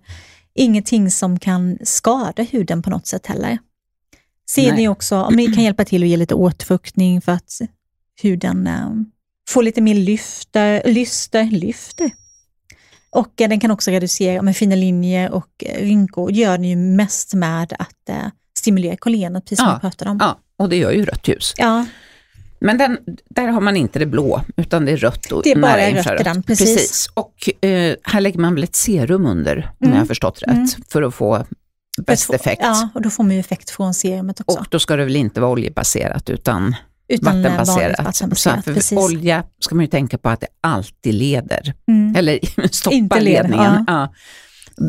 [0.53, 3.57] ingenting som kan skada huden på något sätt heller.
[4.49, 7.61] Ser ni också, om ni kan hjälpa till att ge lite återfuktning för att
[8.21, 8.91] huden eh,
[9.49, 12.11] får lite mer lyfter, lyster, lyfter.
[13.15, 16.31] Och eh, den kan också reducera med fina linjer och eh, rynkor.
[16.31, 18.15] gör den ju mest med att eh,
[18.57, 20.17] stimulerar kollagenet, precis som Ja, vi pratade om.
[20.21, 21.53] Ja, och det gör ju rött ljus.
[21.57, 21.85] Ja,
[22.59, 22.97] Men den,
[23.29, 26.21] där har man inte det blå, utan det är rött och Det är bara rött
[26.21, 27.09] i den, precis.
[27.13, 29.93] Och eh, här lägger man väl ett serum under, om Mm.
[29.95, 30.67] jag har förstått rätt, Mm.
[30.89, 31.45] för att få
[32.05, 32.61] bäst effekt.
[32.63, 34.59] Ja, och då får man ju effekt från serumet också.
[34.59, 36.75] Och då ska det väl inte vara oljebaserat utan
[37.07, 38.05] Utan vattenbaserat.
[38.05, 42.15] vattenbaserat, Så olja ska man ju tänka på att det alltid leder, Mm.
[42.15, 42.39] eller
[42.71, 43.83] stoppar Inte leder, ledningen.
[43.87, 44.13] Ja.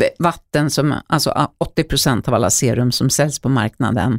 [0.01, 4.19] V- Vatten, som, alltså ah, 80% av alla serum som säljs på marknaden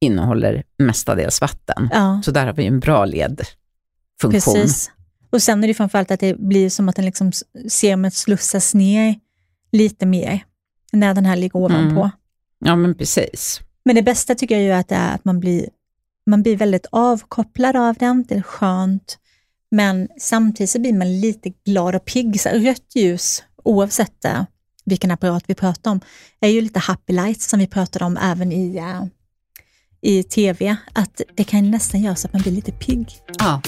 [0.00, 1.88] innehåller mestadels vatten.
[1.92, 4.32] Ja, Så där har vi en bra ledfunktion.
[4.32, 4.90] precis.
[5.30, 7.32] Och sen är det framförallt att det blir som att den liksom
[7.68, 9.14] serumet slussas ner
[9.72, 10.40] lite mer
[10.92, 12.00] när den här ligger ovanpå.
[12.00, 12.10] Mm.
[12.64, 13.60] Ja men precis.
[13.84, 15.68] Men det bästa tycker jag ju att det är att man blir,
[16.26, 19.18] man blir väldigt avkopplad av den, det är skönt,
[19.70, 22.40] men samtidigt så blir man lite glad och pigg.
[22.40, 24.44] Så rött ljus, oavsett eh,
[24.84, 26.00] vilken apparat vi pratar om,
[26.40, 29.04] är ju lite happy lights som vi pratade om även i, eh,
[30.00, 33.08] i tv, att det kan nästan göra så att man blir lite pigg.
[33.38, 33.62] Ja.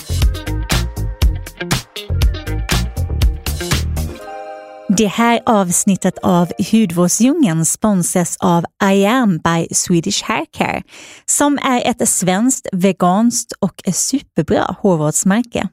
[4.98, 10.82] Det här avsnittet av Hudvårdsdjungeln sponsras av I am by Swedish Haircare
[11.26, 15.68] som är ett svenskt, veganskt och superbra hårvårdsmärke.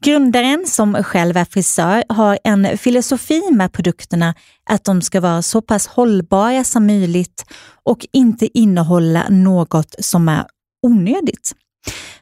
[0.00, 4.34] Grundaren, som själv är frisör, har en filosofi med produkterna
[4.70, 7.44] att de ska vara så pass hållbara som möjligt
[7.84, 10.44] och inte innehålla något som är
[10.86, 11.52] onödigt.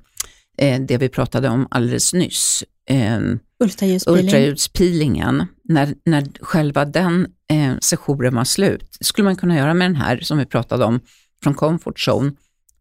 [0.59, 3.19] eh, det vi pratade om alldeles nyss, eh,
[3.65, 4.25] Ultraljudspeeling.
[4.25, 5.47] ultraljudspeelingen.
[5.65, 10.21] När, när själva den eh, sessionen var slut, skulle man kunna göra med den här
[10.21, 11.01] som vi pratade om
[11.43, 12.33] från Comfort Zone.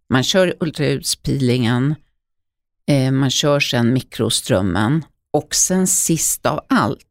[0.10, 1.96] Man kör ultraljudspeelingen,
[2.88, 7.06] eh, man kör sen mikroströmmen och sen sist av allt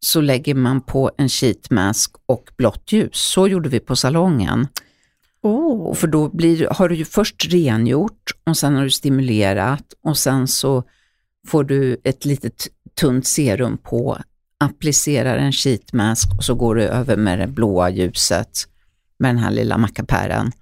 [0.00, 3.10] så lägger man på en sheet mask och blått ljus.
[3.12, 4.68] Så gjorde vi på salongen.
[5.42, 5.94] Oh.
[5.94, 10.48] För då blir, har du ju först rengjort och sen har du stimulerat och sen
[10.48, 10.84] så
[11.46, 12.68] får du ett litet
[13.00, 14.18] tunt serum på,
[14.60, 18.50] applicerar en sheet mask och så går du över med det blåa ljuset
[19.18, 20.52] med den här lilla mackapären.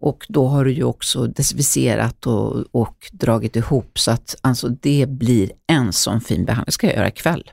[0.00, 5.06] Och då har du ju också desinficerat och, och dragit ihop så att alltså det
[5.08, 6.64] blir en sån fin behandling.
[6.66, 7.50] Det ska jag göra ikväll.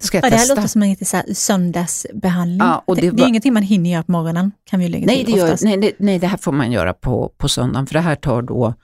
[0.00, 0.54] Det ska jag Ja, det här testa.
[0.54, 2.58] låter som en så söndagsbehandling.
[2.58, 4.88] Ja, och det, det det är var- ingenting man hinner göra på morgonen, kan vi
[4.88, 7.48] lägga Nej till det, gör, nej, det, nej, det här får man göra på, på
[7.48, 8.74] söndagen, för det här tar då,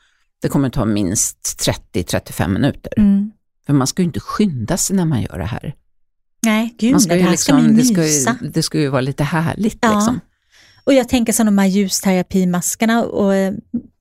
[0.43, 2.93] det kommer ta minst 30-35 minuter.
[2.97, 3.31] Mm.
[3.67, 5.75] För man ska ju inte skynda sig när man gör det här.
[6.47, 8.89] Nej, gud Man nej, det här ska man ju det, ska ju, det ska ju
[8.89, 9.79] vara lite härligt.
[9.81, 9.95] Ja.
[9.95, 10.21] Liksom.
[10.85, 13.53] Och jag tänker som de här ljusterapimaskerna och, eh,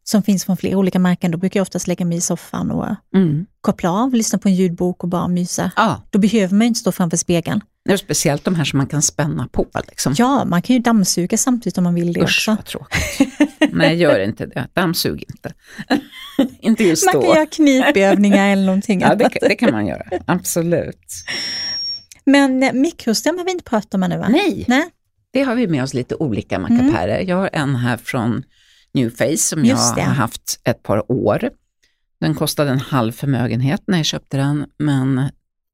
[0.04, 2.86] som finns från flera olika märken, då brukar jag oftast lägga mig i soffan och
[3.16, 3.46] Mm.
[3.62, 5.72] koppla av, lyssna på en ljudbok och bara mysa.
[5.76, 7.62] Ja, Då behöver man ju inte stå framför spegeln.
[7.90, 9.66] är speciellt de här som man kan spänna på.
[9.88, 10.16] Liksom.
[10.18, 12.52] Ja, man kan ju dammsuga samtidigt om man vill det Usch också.
[12.52, 13.72] vad tråkigt.
[13.72, 14.68] Nej, gör inte det.
[14.74, 15.54] Dammsug inte.
[16.60, 17.22] inte just Man då.
[17.22, 21.06] kan göra knipövningar eller någonting Ja, det, det kan man göra, absolut.
[22.32, 24.28] Men eh, mikroström har vi inte pratat om ännu va?
[24.30, 24.90] Nej, Nej.
[25.34, 27.20] Det har vi med oss lite olika mackapärer.
[27.20, 28.44] Jag har en här från
[28.94, 29.70] New Face som Mm.
[29.70, 30.02] Just jag det.
[30.02, 31.50] har haft ett par år.
[32.20, 35.16] Den kostade en halv förmögenhet när jag köpte den, men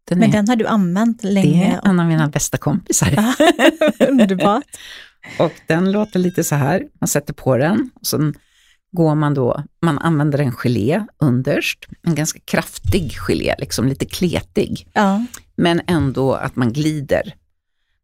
[0.10, 1.80] den Men är, den har du använt det länge.
[1.84, 3.10] är en av mina bästa kompisar.
[4.10, 4.64] Underbart.
[5.40, 8.34] Och den låter lite så här, man sätter på den och sen
[8.98, 14.88] går man då, man använder en gelé underst, en ganska kraftig gelé, liksom lite kletig,
[14.94, 15.26] Ja.
[15.56, 17.36] men ändå att man glider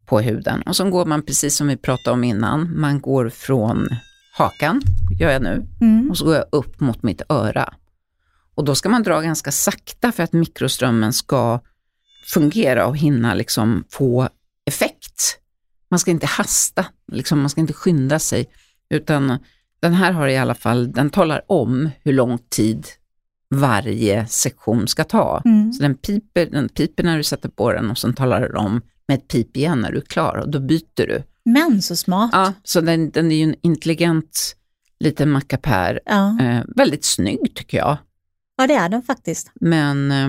[0.05, 0.61] på huden.
[0.61, 3.87] Och så går man precis som vi pratade om innan, man går från
[4.37, 4.81] hakan,
[5.19, 6.09] gör jag nu, Mm.
[6.09, 7.73] och så går jag upp mot mitt öra.
[8.55, 11.59] Och då ska man dra ganska sakta för att mikroströmmen ska
[12.33, 14.29] fungera och hinna liksom få
[14.65, 15.39] effekt.
[15.89, 18.49] Man ska inte hasta, liksom, man ska inte skynda sig,
[18.89, 19.37] utan
[19.83, 22.87] den här har i alla fall, den talar om hur lång tid
[23.55, 25.41] varje sektion ska ta.
[25.45, 25.73] Mm.
[25.73, 28.81] Så den piper, den piper när du sätter på den och sen talar den om
[29.07, 31.23] med ett pip igen när du är klar och då byter du.
[31.45, 32.29] Men så smart.
[32.33, 34.55] Ja, så den, den är ju en intelligent
[34.99, 35.99] liten mackapär.
[36.05, 36.37] Ja.
[36.41, 37.97] Eh, väldigt snygg tycker jag.
[38.57, 39.51] ja, det är den faktiskt.
[39.61, 40.27] Men eh,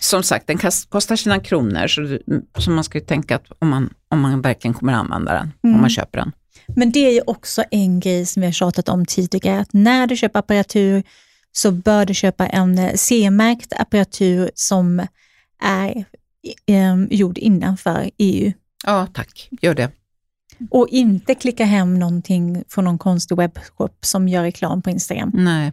[0.00, 2.18] som sagt, den kostar sina kronor så,
[2.58, 5.74] så man ska ju tänka att om man, om man verkligen kommer använda den, Mm.
[5.74, 6.32] om man köper den.
[6.66, 10.06] Men det är ju också en grej som vi har tjatat om tidigare, att när
[10.06, 11.02] du köper apparatur
[11.52, 15.06] så bör du köpa en CE-märkt apparatur som
[15.62, 16.04] är
[16.66, 18.52] eh, gjord innanför EU.
[18.84, 19.90] Ja, tack, gör det.
[20.70, 25.30] Och inte klicka hem någonting från någon konstig webbshop som gör reklam på Instagram.
[25.34, 25.72] Nej,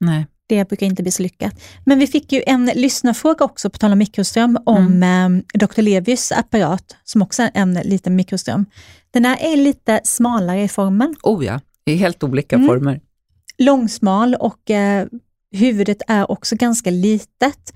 [0.00, 0.26] nej.
[0.48, 1.60] Det brukar inte bli så lyckat.
[1.84, 5.82] Men vi fick ju en lyssnarfråga också, på tal om mikroström, om eh, Dr.
[5.82, 8.66] Levys apparat, som också är en liten mikroström.
[9.10, 12.68] Den här är lite smalare i formen, Oh ja, i helt olika Mm.
[12.68, 13.00] former.
[13.58, 15.06] långsmal och eh,
[15.52, 17.72] huvudet är också ganska litet.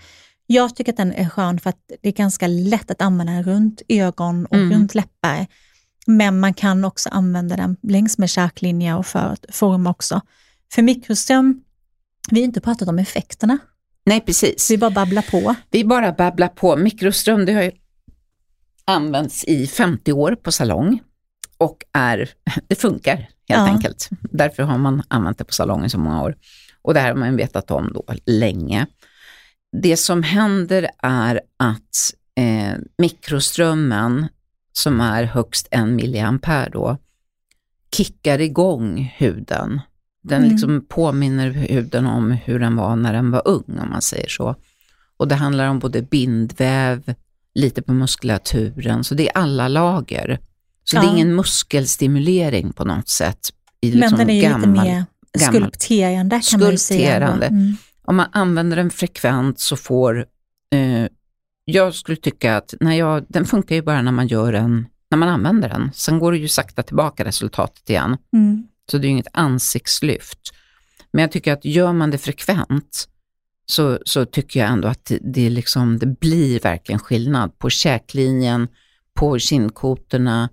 [0.47, 3.43] Jag tycker att den är skön för att det är ganska lätt att använda den
[3.43, 4.73] runt ögon och Mm.
[4.73, 5.47] runt läppar.
[6.07, 10.21] Men man kan också använda den längs med kärklinjer och för att forma också.
[10.75, 11.61] För mikroström,
[12.31, 13.59] vi har inte pratat om effekterna,
[14.05, 14.71] Nej, precis.
[14.71, 15.55] vi bara babblar på.
[15.71, 16.77] Vi bara babblar på.
[16.77, 17.71] Mikroström det har ju
[18.85, 21.01] använts i 50 år på salong
[21.59, 22.31] och är,
[22.69, 23.67] det funkar helt Ja.
[23.67, 24.09] enkelt.
[24.21, 26.37] Därför har man använt det på salong i så många år.
[26.83, 28.87] Och det här har man vetat om då länge.
[29.83, 34.27] Det som händer är att eh, mikroströmmen,
[34.73, 36.97] som är högst en milliampere då,
[37.97, 39.81] kickar igång huden.
[40.23, 40.51] Den Mm.
[40.51, 44.55] liksom påminner huden om hur den var när den var ung, om man säger så.
[45.17, 47.15] Och det handlar om både bindväv,
[47.55, 50.39] lite på muskulaturen, så det är alla lager.
[50.85, 51.09] Så det Ja.
[51.09, 53.49] är ingen muskelstimulering på något sätt.
[53.81, 55.05] I Men liksom den är ju gammal, lite mer
[55.39, 56.99] skulpterande kan man ju säga.
[57.11, 57.47] Skulpterande.
[57.47, 57.77] Mm.
[58.05, 60.27] Om man använder den frekvent så får,
[60.75, 61.07] eh,
[61.65, 65.19] jag skulle tycka att när jag, den funkar ju bara när man gör den, när
[65.19, 65.91] man använder den.
[65.95, 68.17] Sen går det ju sakta tillbaka resultatet igen.
[68.33, 68.67] Mm.
[68.91, 70.39] Så det är inget ansiktslyft.
[71.13, 73.09] Men jag tycker att gör man det frekvent
[73.67, 78.69] så, så tycker jag ändå att det, det, liksom, det blir verkligen skillnad på käklinjen,
[79.15, 80.49] på kindkotorna.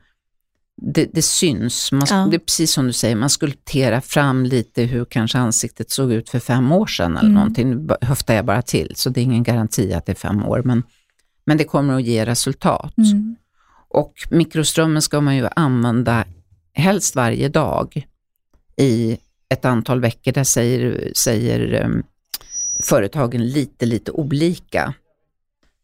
[0.81, 1.91] Det, det syns.
[1.91, 2.27] Man, Ja.
[2.31, 6.29] Det är precis som du säger, man skulpterar fram lite hur kanske ansiktet såg ut
[6.29, 7.33] för fem år sedan eller Mm.
[7.33, 7.69] någonting.
[7.69, 10.61] Nu höftar jag bara till, så det är ingen garanti att det är fem år.
[10.65, 10.83] Men,
[11.45, 12.97] men det kommer att ge resultat.
[12.97, 13.35] Mm.
[13.89, 16.25] Och mikroströmmen ska man ju använda
[16.73, 18.07] helst varje dag
[18.79, 19.17] i
[19.49, 20.31] ett antal veckor.
[20.31, 22.03] Där säger, säger um,
[22.83, 24.93] företagen lite, lite olika.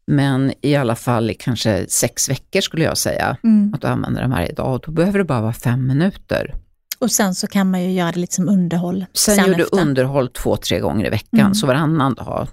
[0.06, 3.74] Men i alla fall i kanske sex veckor skulle jag säga Mm.
[3.74, 4.74] att du använder den varje dag.
[4.74, 6.54] Och då behöver det bara vara fem minuter.
[6.98, 9.06] Och sen så kan man ju göra det lite som underhåll.
[9.12, 9.80] Sen, gör du efter.
[9.80, 11.54] underhåll två, tre gånger i veckan, Mm.
[11.54, 12.48] så varannan dag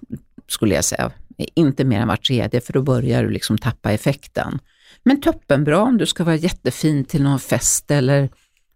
[0.47, 1.12] skulle jag säga.
[1.56, 4.60] Inte mer än var tredje, för då börjar du liksom tappa effekten.
[5.03, 8.29] Men toppenbra om du ska vara jättefin till någon fest eller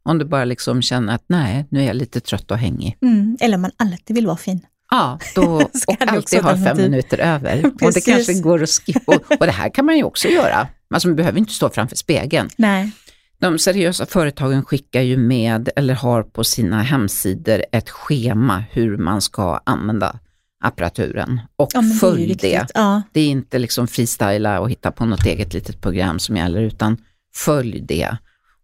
[0.07, 2.97] om du bara liksom känner att nej, nu är jag lite trött och hängig.
[3.01, 3.37] Mm.
[3.39, 4.61] Eller om man alltid vill vara fin.
[4.91, 5.43] Ja, då,
[5.87, 7.65] och det alltid har fem minuter över.
[7.81, 9.19] och det kanske går att skippa.
[9.39, 10.67] Och, det här kan man ju också göra.
[10.93, 12.49] Alltså man behöver inte stå framför spegeln.
[12.57, 12.91] Nej.
[13.39, 19.21] De seriösa företagen skickar ju med eller har på sina hemsidor ett schema hur man
[19.21, 20.19] ska använda
[20.63, 21.41] apparaturen.
[21.55, 22.41] Och Ja, det följ viktigt.
[22.41, 22.67] det.
[22.73, 23.01] Ja.
[23.11, 26.97] Det är inte liksom freestyla och hitta på något eget litet program som gäller, utan
[27.35, 28.17] följ det.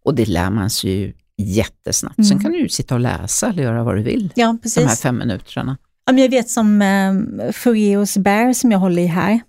[0.04, 2.16] Och det lär man sig ju jättesnabbt.
[2.16, 2.40] Sen Mm.
[2.42, 4.32] kan du ju sitta och läsa eller göra vad du vill.
[4.34, 5.00] ja, De här precis.
[5.00, 5.76] fem minuterna.
[6.06, 7.12] Ja, men jag vet som eh,
[7.52, 9.40] Foreos Bear som jag håller i här,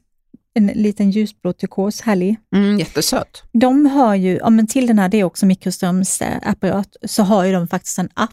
[0.54, 2.38] en liten ljusblå turkos, härlig.
[2.56, 3.44] Mm, jättesöt.
[3.54, 7.54] De har ju, ja, men till den här, det är också mikroströmsapparat, så har ju
[7.54, 8.32] de faktiskt en app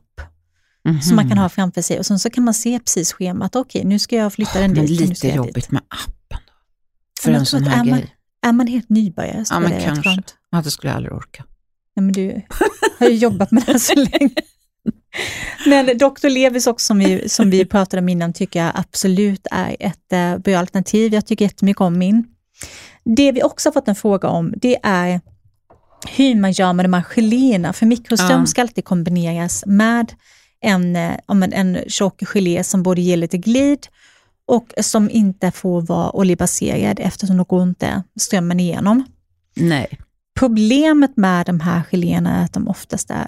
[0.84, 1.00] Mhm.
[1.02, 3.56] som man kan ha framför sig och sen så kan man se precis schemat.
[3.56, 4.96] Okej, nu ska jag flytta den Men dit.
[4.98, 5.70] ska lite jobbigt Dit.
[5.70, 6.52] med appen då.
[7.22, 8.16] För Men en tror sån här är man- grej.
[8.46, 10.02] Är man helt nybörjare så Ja, är men det rätt kanske.
[10.10, 10.34] skönt.
[10.50, 11.44] Ja, det skulle jag aldrig orka.
[11.96, 12.42] Nej, men du
[12.98, 14.34] har ju jobbat med det här så länge.
[15.66, 16.28] Men Dr.
[16.28, 20.38] Levis också som vi, som vi pratade om innan tycker jag absolut är ett eh,
[20.38, 21.14] bra alternativ.
[21.14, 22.24] Jag tycker jättemycket om min.
[23.04, 25.20] Det vi också har fått en fråga om det är
[26.16, 27.72] hur man gör med de här geléerna.
[27.72, 28.46] För mikroström Ja.
[28.46, 30.12] ska alltid kombineras med
[30.60, 33.86] en, eh, en, en tjock gelé som både ger lite glid
[34.46, 39.04] och som inte får vara oljebaserad eftersom då går inte strömmen igenom.
[39.56, 39.98] Nej.
[40.38, 43.26] Problemet med de här geléerna är att de oftast är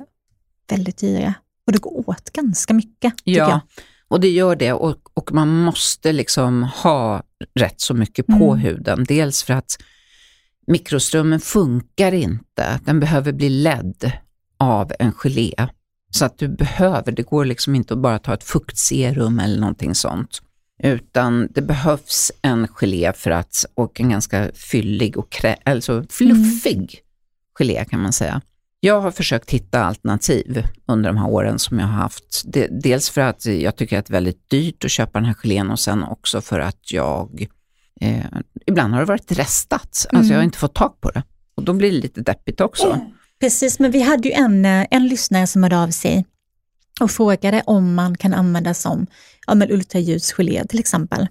[0.71, 1.35] väldigt dyra.
[1.67, 3.15] Och det går åt ganska mycket.
[3.25, 3.61] Ja, jag.
[4.09, 7.23] och det gör det och, och man måste liksom ha
[7.55, 8.59] rätt så mycket på Mm.
[8.59, 9.05] huden.
[9.09, 9.77] Dels för att
[10.67, 14.13] mikroströmmen funkar inte, den behöver bli ledd
[14.59, 15.55] av en gelé.
[16.11, 19.95] Så att du behöver, det går liksom inte att bara ta ett fuktserum eller någonting
[19.95, 20.43] sånt.
[20.83, 27.01] Utan det behövs en gelé för att, och en ganska fyllig och krä, alltså fluffig
[27.59, 28.41] gelé kan man säga.
[28.81, 32.43] Jag har försökt hitta alternativ under de här åren som jag har haft.
[32.45, 35.35] Det, dels för att jag tycker att det är väldigt dyrt att köpa den här
[35.35, 37.47] gelén och sen också för att jag,
[38.01, 38.25] eh,
[38.67, 41.23] ibland har det varit restat, alltså jag har inte fått tag på det.
[41.55, 43.01] Och då blir det lite deppigt också.
[43.41, 46.25] Precis, men vi hade ju en, eh, en lyssnare som hörde av sig
[47.01, 49.07] och frågade om man kan använda som
[49.47, 51.27] ja, men ultraljudsgelé till exempel.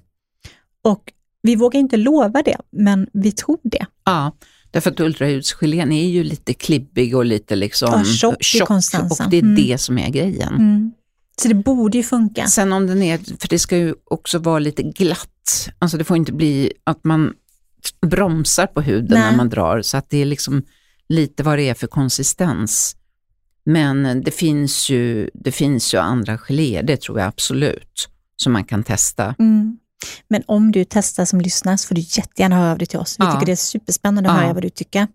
[0.83, 3.85] Och vi vågar inte lova det, men vi tror det.
[4.05, 4.31] Ja,
[4.71, 7.89] därför att ultraljudsgelén är ju lite klibbig och lite liksom
[8.21, 9.25] Ja, tjock konsistensen.
[9.25, 9.55] och det är Mm.
[9.55, 10.53] det som är grejen.
[10.53, 10.91] Mm.
[11.41, 12.47] Så det borde ju funka.
[12.47, 16.17] Sen om den är, för det ska ju också vara lite glatt, alltså det får
[16.17, 17.33] inte bli att man
[18.05, 19.29] bromsar på huden Nej.
[19.31, 20.63] när man drar, så att det är liksom
[21.09, 22.95] lite vad det är för konsistens.
[23.65, 28.63] Men det finns ju, det finns ju andra geléer, det tror jag absolut, som man
[28.63, 29.35] kan testa.
[29.39, 29.77] Mm.
[30.27, 33.15] Men om du testar som lyssnar så får du jättegärna höra av dig till oss.
[33.19, 33.31] Vi Ja.
[33.33, 34.41] tycker det är superspännande att Ja.
[34.43, 35.07] höra vad du tycker.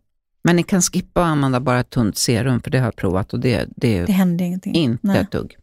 [0.45, 3.33] Men ni kan skippa att använda bara ett tunt serum, för det har jag provat
[3.33, 4.75] och det, det Det händer ingenting.
[4.75, 5.19] inte Nej.
[5.19, 5.57] ett dugg.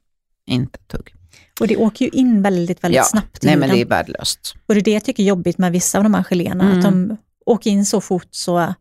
[0.47, 1.13] Inte ett dugg.
[1.59, 4.55] Och det åker ju in väldigt, väldigt Ja, snabbt nej men det är värdelöst.
[4.65, 6.77] Och det är det jag tycker är jobbigt med vissa av de här geléerna, Mm.
[6.77, 8.73] att de åker in så fort så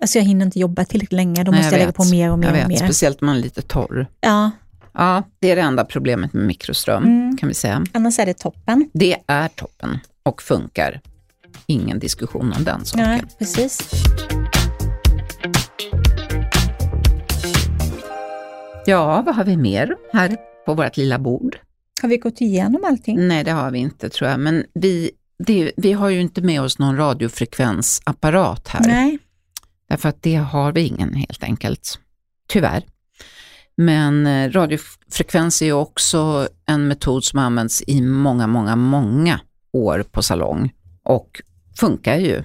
[0.00, 1.96] Alltså jag hinner inte jobba tillräckligt länge, då Nej, måste jag, lägga vet.
[1.96, 2.76] på mer och mer Jag och vet, mer.
[2.76, 4.06] speciellt om man är lite torr.
[4.20, 4.50] Ja,
[4.98, 7.36] Ja, det är det enda problemet med mikroström, Mm.
[7.36, 7.84] kan vi säga.
[7.92, 8.90] annars är det toppen.
[8.92, 11.00] Det är toppen och funkar.
[11.66, 13.10] Ingen diskussion om den saken.
[13.12, 13.80] Ja, precis.
[18.86, 21.58] Ja, vad har vi mer här på vårt lilla bord?
[22.02, 23.28] Har vi gått igenom allting?
[23.28, 26.62] Nej, det har vi inte tror jag, men vi, det, vi har ju inte med
[26.62, 28.80] oss någon radiofrekvensapparat här.
[28.86, 29.18] Nej.
[29.88, 31.98] Därför att det har vi ingen helt enkelt.
[32.48, 32.82] Tyvärr.
[33.76, 39.40] Men eh, radiofrekvens är också en metod som används i många, många, många
[39.72, 40.72] år på salong
[41.02, 41.42] och
[41.78, 42.42] funkar ju.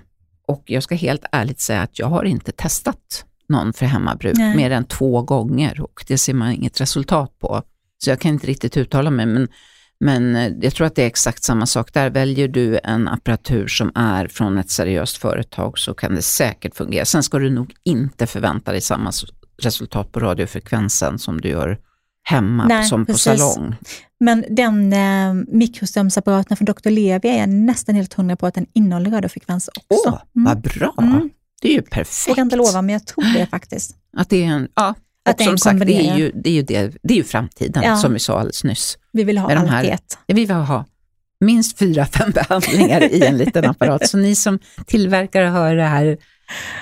[0.48, 4.56] Och jag ska helt ärligt säga att jag har inte testat någon för hemmabruk Nej.
[4.56, 7.64] mer än två gånger och det ser man inget resultat på.
[7.98, 9.48] Så jag kan inte riktigt uttala mig, men,
[10.02, 12.10] men eh, jag tror att det är exakt samma sak där.
[12.10, 17.06] Väljer du en apparatur som är från ett seriöst företag så kan det säkert fungera.
[17.06, 19.12] Sen ska du nog inte förvänta dig samma
[19.62, 21.78] resultat på radiofrekvensen som du gör
[22.24, 23.24] hemma Nej, som på precis.
[23.24, 23.76] salong.
[24.20, 26.90] Men den eh, mikroströmsapparaten från Dr.
[26.90, 30.10] Levi är jag nästan helt hundra på att den innehåller radiofrekvens också.
[30.10, 30.94] Åh, vad bra!
[30.98, 31.30] Mm.
[31.62, 32.28] Det är ju perfekt.
[32.28, 33.96] Jag kan inte lova, men jag tror det faktiskt.
[34.18, 36.62] Att det är en, ja, Att och som sagt, det är, ju, det, är ju
[36.62, 37.98] det, det är ju framtiden Ja.
[37.98, 38.98] som vi sa alldeles nyss.
[39.12, 40.18] Vi vill ha Med allt här- ett.
[40.26, 40.86] Ja, vi vill ha
[41.40, 44.08] minst fyra, fem behandlingar i en liten apparat.
[44.08, 46.18] Så ni som tillverkare hör det här,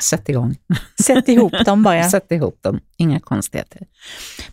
[0.02, 0.56] sätt igång.
[1.04, 2.04] Sätt ihop dem bara.
[2.10, 3.82] Sätt ihop dem, inga konstigheter.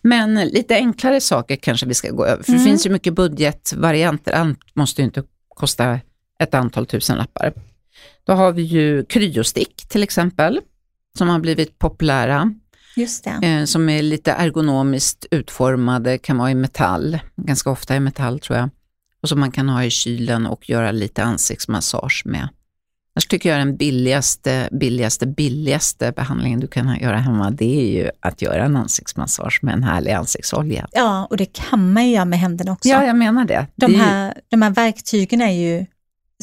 [0.01, 2.63] Men lite enklare saker kanske vi ska gå över, för Mm.
[2.63, 4.31] det finns ju mycket budgetvarianter.
[4.31, 5.99] Allt måste ju inte kosta
[6.39, 7.53] ett antal tusen lappar.
[8.23, 10.59] Då har vi ju kryostick till exempel,
[11.17, 12.53] som har blivit populära,
[13.65, 18.69] som är lite ergonomiskt utformade, kan vara i metall, ganska ofta i metall tror jag,
[19.21, 22.47] och som man kan ha i kylen och göra lite ansiktsmassage med.
[23.17, 28.09] Annars tycker jag den billigaste, billigaste, billigaste behandlingen du kan göra hemma, det är ju
[28.19, 30.87] att göra en ansiktsmassage med en härlig ansiktsolja.
[30.91, 32.89] Ja, och det kan man ju göra med händerna också.
[32.89, 33.67] Ja, jag menar det.
[33.75, 35.85] de, det är ju, här, de här verktygen är ju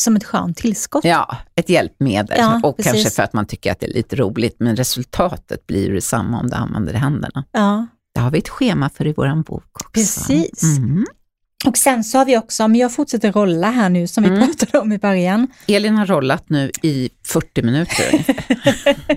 [0.00, 1.04] som ett skönt tillskott.
[1.04, 2.92] ja, ett hjälpmedel Ja, och precis.
[2.92, 6.40] kanske för att man tycker att det är lite roligt, men resultatet blir ju detsamma
[6.40, 7.44] om du använder händerna.
[7.52, 7.86] Ja.
[8.14, 9.90] Det har vi ett schema för i vår bok också.
[9.92, 10.62] Precis.
[10.62, 11.04] Mm.
[11.66, 14.46] Och sen så har vi också, men jag fortsätter rolla här nu som vi Mm.
[14.46, 15.46] pratade om i början.
[15.66, 18.24] Elin har rollat nu i 40 minuter.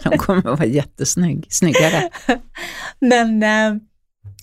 [0.09, 2.09] Hon kommer att vara jättesnygg, snyggare.
[2.99, 3.81] Men eh,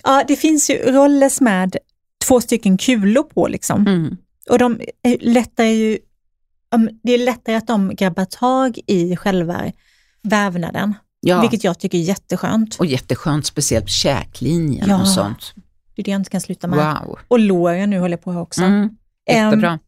[0.03, 1.77] ja, det finns ju rollers med
[2.25, 3.87] två stycken kulor på liksom.
[3.87, 4.17] Mm.
[4.51, 5.99] Och de är lättare ju,
[7.03, 9.73] det är lättare att de grabbar tag i själva
[10.23, 12.77] vävnaden, Ja, vilket jag tycker är jätteskönt.
[12.79, 15.01] och jätteskönt, speciellt käklinjen Ja.
[15.01, 15.55] och sånt.
[15.97, 16.97] Det är det jag inte kan sluta med.
[17.07, 17.19] Wow.
[17.29, 18.63] Och låren nu håller jag på ha också.
[18.63, 18.91] Mm.
[19.31, 19.79] Jättebra.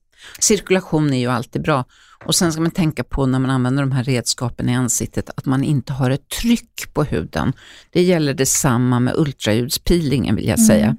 [0.40, 1.84] Cirkulation är ju alltid bra.
[2.24, 5.44] Och sen ska man tänka på när man använder de här redskapen i ansiktet att
[5.46, 7.52] man inte har ett tryck på huden.
[7.90, 10.66] Det gäller detsamma med ultraljudspeelingen vill jag Mm.
[10.66, 10.96] säga.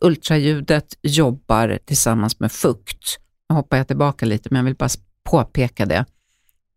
[0.00, 3.18] Ultraljudet jobbar tillsammans med fukt.
[3.48, 4.88] Nu hoppar jag tillbaka lite men jag vill bara
[5.24, 6.04] påpeka det.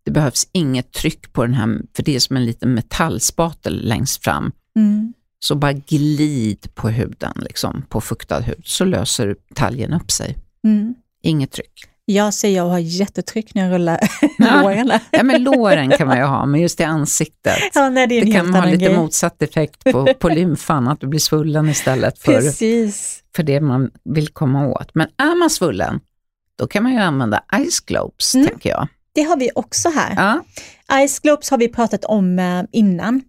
[0.06, 4.24] Det behövs inget tryck på den här, för det är som en liten metallspatel längst
[4.24, 4.52] fram.
[4.76, 5.14] Mm.
[5.40, 10.38] Så bara glid på huden, liksom, på fuktad hud, så löser talgen upp sig.
[10.64, 10.96] Mm.
[11.24, 11.74] Inget tryck.
[12.06, 14.00] Jag ser jag har jättetryck när jag rullar
[14.38, 14.62] Ja.
[14.62, 14.92] låren.
[15.12, 17.58] Ja, men låren kan man ju ha, men just i ansiktet.
[17.74, 18.96] Ja, nej, det Det kan ha lite grej.
[18.98, 23.20] motsatt effekt på, på lymfan, att du blir svullen istället för, Precis.
[23.36, 24.90] för det man vill komma åt.
[24.94, 26.00] Men är man svullen,
[26.60, 28.48] då kan man ju använda ice globes, Mm.
[28.48, 28.88] tänker jag.
[29.16, 30.14] Det har vi också här.
[30.16, 33.22] Ja, Ice globes har vi pratat om eh, innan.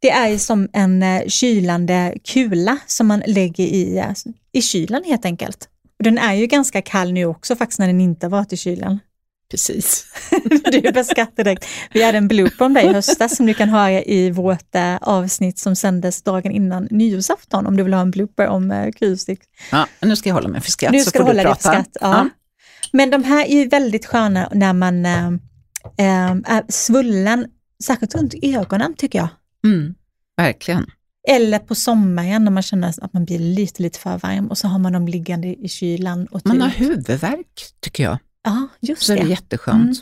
[0.00, 4.10] Det är ju som en eh, kylande kula som man lägger i, eh,
[4.52, 5.68] i kylen helt enkelt.
[6.04, 8.98] Den är ju ganska kall nu också faktiskt när den inte har varit i kylen.
[9.50, 10.06] precis.
[10.72, 11.66] Du börjar skratta direkt.
[11.92, 15.58] Vi hade en blooper om dig i höstas som du kan höra i vårt avsnitt
[15.58, 18.88] som sändes dagen innan nyårsafton om du vill ha en blooper om eh.
[19.70, 21.48] Ja, nu ska jag hålla mig för skratt Nu så ska får du du hålla
[21.50, 21.82] dig för prata.
[21.82, 21.96] skratt.
[22.00, 22.28] Ja.
[22.92, 25.26] Men de här är ju väldigt sköna när man eh,
[25.98, 27.46] eh, är svullen,
[27.84, 29.28] särskilt runt ögonen tycker jag.
[29.64, 29.94] Mm,
[30.36, 30.86] verkligen.
[31.28, 34.68] Eller på sommaren när man känner att man blir lite, lite för varm och så
[34.68, 36.26] har man dem liggande i kylan.
[36.26, 38.18] Och Man har typ- huvudvärk, tycker jag.
[38.42, 39.28] Ja, just Så är det det.
[39.30, 39.82] jätteskönt.
[39.82, 39.94] Mm.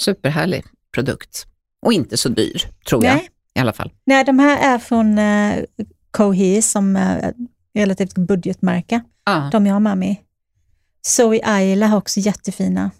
[0.00, 1.46] Superhärlig produkt.
[1.82, 3.28] Och inte så dyr, tror jag Nej.
[3.54, 3.92] i alla fall.
[4.06, 5.64] Nej, de här är från eh,
[6.10, 7.36] Cohe som är ett
[7.74, 9.02] relativt budgetmärke.
[9.24, 10.23] Ja, De jag har med mig.
[11.06, 12.90] Zoe Ayla har också jättefina.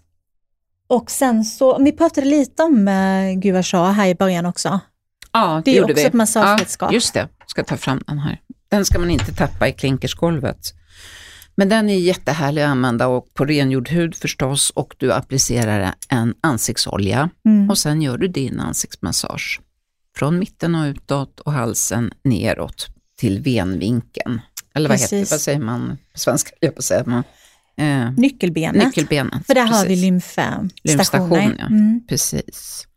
[0.87, 4.79] Och sen så, vi pratade lite om uh, Gua Shah här i början också.
[5.33, 6.07] ja Det är gjorde också vi.
[6.07, 6.89] ett massageredskap.
[6.91, 8.41] Ja, just det, ska ta fram den här.
[8.69, 10.73] Den ska man inte tappa i klinkersgolvet.
[11.55, 16.33] Men den är jättehärlig att använda och på rengjord hud förstås och du applicerar en
[16.41, 17.69] ansiktsolja Mm.
[17.69, 19.61] och sen gör du din ansiktsmassage.
[20.17, 22.87] Från mitten och utåt och halsen neråt
[23.17, 24.41] till venvinkeln.
[24.73, 26.51] Eller vad, heter, vad säger man på svenska?
[26.59, 27.23] Jag på säga man.
[27.77, 28.85] Eh, Nyckelbenet.
[28.85, 29.45] nyckelbenet.
[29.47, 30.01] För där har vi precis.
[30.01, 30.69] lymfstationer.
[30.83, 31.65] Lymfstation, ja.
[31.65, 32.01] Mm.
[32.09, 32.87] Precis.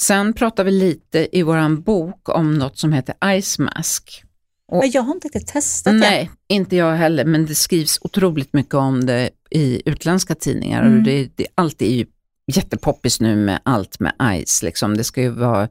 [0.00, 4.22] Sen pratar vi lite i vår bok om något som heter Ice Mask.
[4.68, 5.94] Och- Jag har inte riktigt testat.
[5.94, 10.82] Nej, inte jag heller, men det skrivs otroligt mycket om det i utländska tidningar.
[10.82, 10.98] Mm.
[10.98, 12.06] Och det, det, allt är ju
[12.52, 14.12] jättepoppis nu med allt med
[14.46, 14.62] ice.
[14.62, 14.96] Liksom.
[14.96, 15.68] Det ska ju vara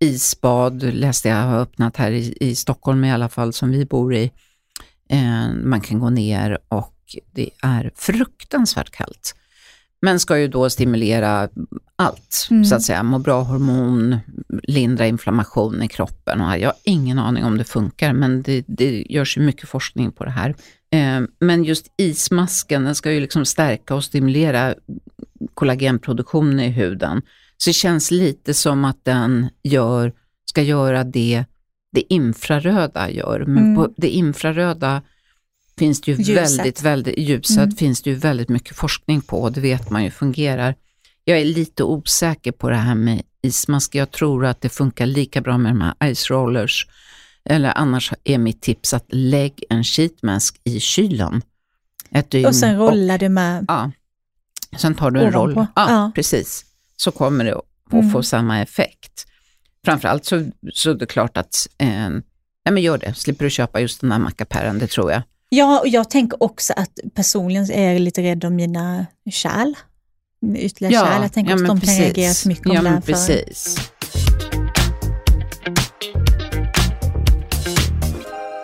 [0.00, 4.14] isbad, läste jag har öppnat här i, i Stockholm i alla fall, som vi bor
[4.14, 4.32] i.
[5.10, 6.94] Eh, man kan gå ner och
[7.32, 9.34] det är fruktansvärt kallt.
[10.02, 11.48] Men ska ju då stimulera
[11.96, 12.64] allt, Mm.
[12.64, 13.02] så att säga.
[13.02, 14.16] Må bra-hormon,
[14.62, 16.40] lindra inflammation i kroppen.
[16.40, 20.12] Och jag har ingen aning om det funkar, men det, det görs ju mycket forskning
[20.12, 20.54] på det här.
[20.90, 24.74] Eh, men just ismasken, den ska ju liksom stärka och stimulera
[25.54, 27.22] kollagenproduktionen i huden.
[27.56, 30.12] Så det känns lite som att den gör,
[30.50, 31.44] ska göra det
[31.92, 33.44] det infraröda gör.
[33.46, 33.76] Men Mm.
[33.76, 35.02] på det infraröda
[35.78, 36.36] finns det ju Ljuset.
[36.58, 37.76] väldigt, väldigt, ljuset Mm.
[37.76, 40.74] finns det ju väldigt mycket forskning på och det vet man ju fungerar.
[41.24, 43.94] Jag är lite osäker på det här med ismask.
[43.94, 46.86] Jag tror att det funkar lika bra med de här ice rollers.
[47.44, 51.42] Eller annars är mitt tips att lägg en sheetmask i kylen.
[52.10, 53.64] Ett dygn Och sen rollar du med.
[53.68, 53.90] Ja.
[54.78, 55.54] Sen tar du en roll.
[55.56, 56.12] Ja, Ja.
[56.14, 56.64] precis.
[56.96, 58.10] Så kommer det att Mm.
[58.10, 59.24] få samma effekt.
[59.84, 62.22] Framförallt så, så är det klart att, eh, nej
[62.70, 65.22] men gör det, slipper du köpa just den här mackapären, det tror jag.
[65.50, 69.74] Ja, och jag tänker också att personligen är jag lite rädd om mina kärl.
[70.56, 71.22] Ytterligare kärl.
[71.22, 73.78] Jag tänker att de kan reagera så mycket om ja, det här för- precis.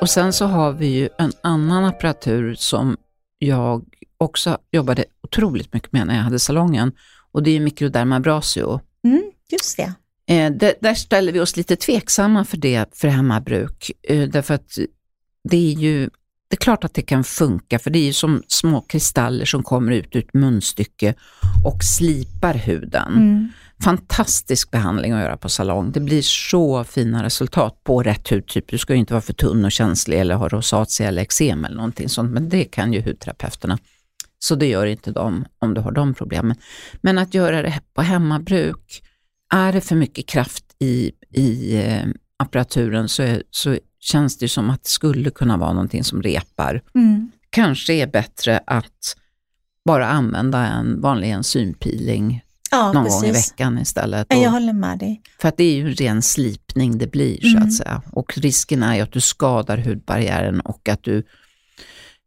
[0.01, 2.97] Och sen så har vi ju en annan apparatur som
[3.39, 3.85] jag
[4.18, 6.93] också jobbade otroligt mycket med när jag hade salongen
[7.32, 8.80] och det är Microdermabrasio.
[9.05, 9.93] Mm, just det.
[10.35, 13.91] Eh, det, där ställer vi oss lite tveksamma för det för hemmabruk.
[14.03, 14.78] Eh, därför att
[15.49, 16.11] det är ju,
[16.55, 19.63] det är klart att det kan funka för det är ju som små kristaller som
[19.63, 21.15] kommer ut ur ett munstycke
[21.65, 23.13] och slipar huden.
[23.13, 23.49] Mm.
[23.85, 25.93] Fantastisk behandling att göra på salong.
[25.93, 28.69] Det blir så fina resultat på rätt hudtyp.
[28.69, 31.77] Du ska ju inte vara för tunn och känslig eller ha rosatia eller eksem eller
[31.77, 33.79] någonting sånt, men det kan ju hudterapeuterna.
[34.39, 36.57] Så det gör inte de om du har de problemen.
[37.01, 39.03] Men att göra det på hemmabruk,
[39.55, 42.05] är det för mycket kraft i, i eh,
[42.37, 46.83] apparaturen så, är, så känns det som att det skulle kunna vara någonting som repar.
[46.95, 47.31] Mm.
[47.51, 49.17] Kanske är bättre att
[49.85, 52.41] bara använda en vanlig enzympeeling
[52.71, 53.21] Ja, någon precis.
[53.21, 54.33] gång i veckan istället.
[54.35, 55.23] Och- Jag håller med dig.
[55.41, 57.63] för att det är ju en ren slipning det blir så Mm.
[57.63, 58.03] att säga.
[58.13, 61.23] Och risken är ju att du skadar hudbarriären och att du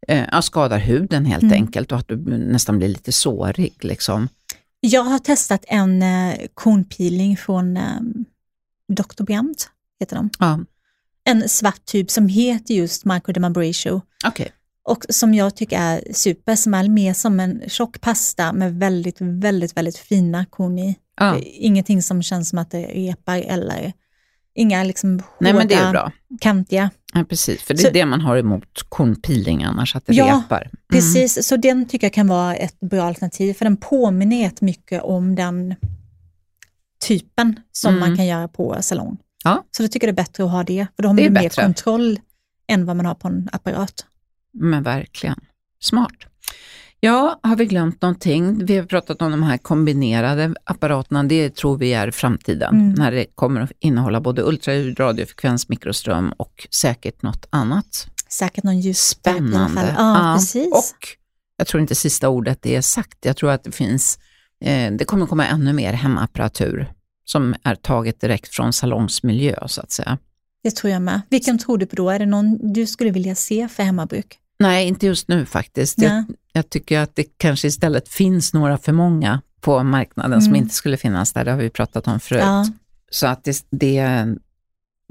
[0.07, 1.53] eh, skadar huden helt Mm.
[1.53, 3.73] enkelt och att du nästan blir lite sårig.
[3.83, 4.29] Liksom.
[4.79, 7.83] Jag har testat en eh, kornpeeling från eh,
[8.93, 9.23] Dr.
[9.23, 9.69] Brandt,
[9.99, 10.29] heter de.
[10.39, 10.59] Ja,
[11.27, 14.51] En svart tub som heter just microdermabrasion okej.
[14.83, 19.17] och som jag tycker är super, som är mer som en tjock pasta med väldigt,
[19.21, 20.95] väldigt, väldigt fina korn i.
[21.21, 23.93] Är Ingenting som känns som att det repar eller
[24.59, 26.11] Inga liksom hårda, Nej, men det är bra.
[26.41, 26.89] kantiga.
[27.13, 30.43] Ja, precis, för det är Så- det man har emot kornpeeling annars, att det Ja,
[30.45, 30.61] repar.
[30.61, 30.71] Mm.
[30.91, 35.35] Precis, så den tycker jag kan vara ett bra alternativ, för den påminner mycket om
[35.35, 35.75] den
[37.07, 38.07] typen som Mm.
[38.09, 39.17] man kan göra på salong.
[39.43, 39.63] Ja.
[39.71, 41.29] Så då tycker jag det är bättre att ha det, för då har man mer
[41.29, 41.61] bättre.
[41.63, 42.19] kontroll
[42.67, 44.05] än vad man har på en apparat.
[44.53, 45.39] Men verkligen.
[45.79, 46.11] Smart.
[46.99, 48.65] Ja, har vi glömt någonting?
[48.65, 51.23] Vi har pratat om de här kombinerade apparaterna.
[51.23, 52.93] Det tror vi är framtiden, Mm.
[52.93, 58.07] när det kommer att innehålla både ultraljud, radiofrekvens, mikroström och säkert något annat.
[58.29, 59.69] Säkert någon ljusspärr i alla fall.
[59.69, 59.95] Spännande.
[59.97, 60.73] Ja, precis.
[60.73, 61.07] Och
[61.57, 63.17] jag tror inte sista ordet är sagt.
[63.25, 64.19] Jag tror att det finns,
[64.65, 66.91] eh, det kommer komma ännu mer hemapparatur
[67.29, 70.17] som är taget direkt från salongsmiljö så att säga.
[70.63, 71.21] Det tror jag med.
[71.29, 72.09] Vilken tror du på då?
[72.09, 74.39] Är det någon du skulle vilja se för hemmabruk?
[74.59, 76.01] Nej, inte just nu faktiskt.
[76.01, 76.23] Jag,
[76.53, 80.63] jag tycker att det kanske istället finns några för många på marknaden som Mm.
[80.63, 81.45] inte skulle finnas där.
[81.45, 82.41] Det har vi pratat om förut.
[82.43, 82.65] Ja.
[83.11, 84.25] Så att det, det,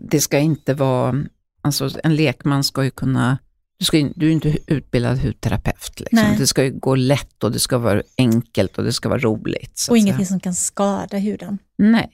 [0.03, 1.25] det ska inte vara,
[1.63, 3.39] alltså en lekman ska ju kunna,
[3.79, 6.01] du, ska, du är inte utbildad hudterapeut.
[6.01, 6.35] Liksom.
[6.39, 9.87] Det ska ju gå lätt och det ska vara enkelt och det ska vara roligt.
[9.91, 11.59] Och ingenting som kan skada huden.
[11.79, 12.11] Nej.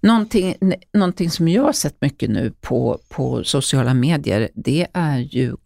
[0.00, 0.54] Någonting,
[0.94, 5.56] någonting som jag har sett mycket nu på, på sociala medier, det är ju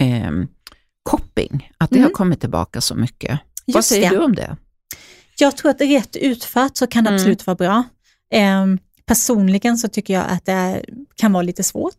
[0.00, 0.30] eh,
[1.02, 1.70] kopping.
[1.78, 2.04] Att det Mm.
[2.08, 3.40] har kommit tillbaka så mycket.
[3.66, 4.16] Vad Just säger det.
[4.16, 4.56] du om det?
[5.38, 7.18] Jag tror att rätt utfört så kan det Mm.
[7.20, 7.82] absolut vara bra.
[8.32, 10.84] Ehm, personligen så tycker jag att det
[11.16, 11.96] kan vara lite svårt.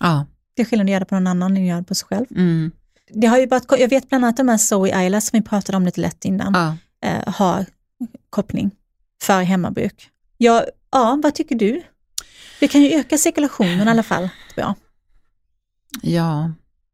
[0.00, 0.26] Ja.
[0.54, 2.06] Det är skillnad att göra det på någon annan än att göra det på sig
[2.08, 2.26] själv.
[2.30, 2.70] Mm.
[3.12, 5.76] Det har ju börjat, jag vet bland annat de här Zoe Eyelash som vi pratade
[5.76, 6.76] om lite lätt innan, Ja.
[7.08, 7.66] eh, har
[8.30, 8.70] koppling
[9.22, 10.08] för hemmabruk.
[10.36, 11.82] Ja, ja, vad tycker du?
[12.60, 14.74] Det kan ju öka cirkulationen i alla fall, tror jag.
[16.02, 16.52] ja,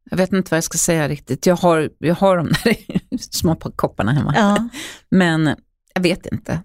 [0.09, 1.45] jag vet inte vad jag ska säga riktigt.
[1.45, 2.75] Jag har, jag har de där
[3.31, 4.33] små kopparna hemma.
[4.35, 4.69] Ja,
[5.09, 5.55] Men
[5.93, 6.61] jag vet inte.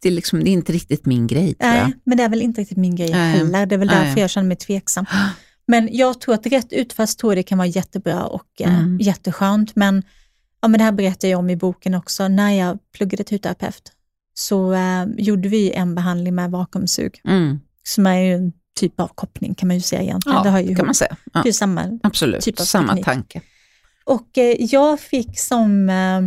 [0.00, 2.60] Det är, liksom, det är inte riktigt min grej nej, men det är väl inte
[2.60, 3.66] riktigt min grej Nej, heller.
[3.66, 4.04] Det är väl nej.
[4.06, 5.06] därför jag känner mig tveksam.
[5.66, 8.98] Men jag tror att rätt utfast tror det kan vara jättebra och eh, Mm.
[9.00, 9.76] jätteskönt.
[9.76, 10.02] Men,
[10.60, 12.28] ja, men det här berättar jag om i boken också.
[12.28, 13.92] När jag pluggade till hudterapeut
[14.34, 17.60] så eh, gjorde vi en behandling med vakuumsug, Mm.
[17.82, 20.36] som är ju en typ av koppling kan man ju säga egentligen.
[20.38, 21.16] Ja, det har ju kan man säga.
[21.32, 21.98] Ja, Det är samma.
[22.02, 23.04] absolut, typ av samma teknik.
[23.04, 23.40] tanke.
[24.04, 26.20] Och eh, jag fick som eh,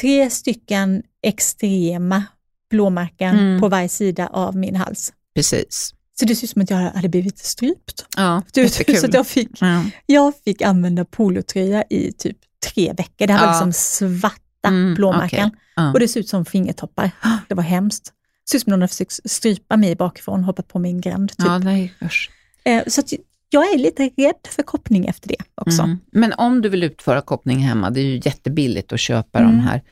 [0.00, 2.22] tre stycken extrema
[2.70, 3.60] blåmärken Mm.
[3.60, 5.12] på varje sida av min hals.
[5.34, 5.94] Precis.
[6.18, 8.06] Så det ser ut som att jag hade blivit strypt.
[8.16, 8.96] Ja, Du, jättekul.
[8.96, 9.84] så att jag fick Ja.
[10.06, 12.36] Jag fick använda polotröja i typ
[12.72, 13.26] tre veckor.
[13.26, 13.52] Det här var Ja.
[13.52, 15.46] liksom svarta Mm, blåmärken.
[15.48, 15.60] okej.
[15.76, 15.92] Ja.
[15.92, 17.10] Och det såg ut som fingertoppar.
[17.48, 18.04] Det var hemskt.
[18.44, 21.30] Det såg ut som någon hade försökt strypa mig bakifrån, hoppat på min gränd.
[21.30, 21.46] Typ.
[21.46, 22.30] Ja, nej, usch.
[22.64, 23.12] Eh, Så att
[23.50, 25.82] jag är lite rädd för koppling efter det också.
[25.82, 25.98] Mm.
[26.12, 29.60] Men om du vill utföra koppling hemma, det är ju jättebilligt att köpa de Mm.
[29.60, 29.82] här,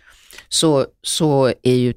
[0.49, 1.95] så, så är ju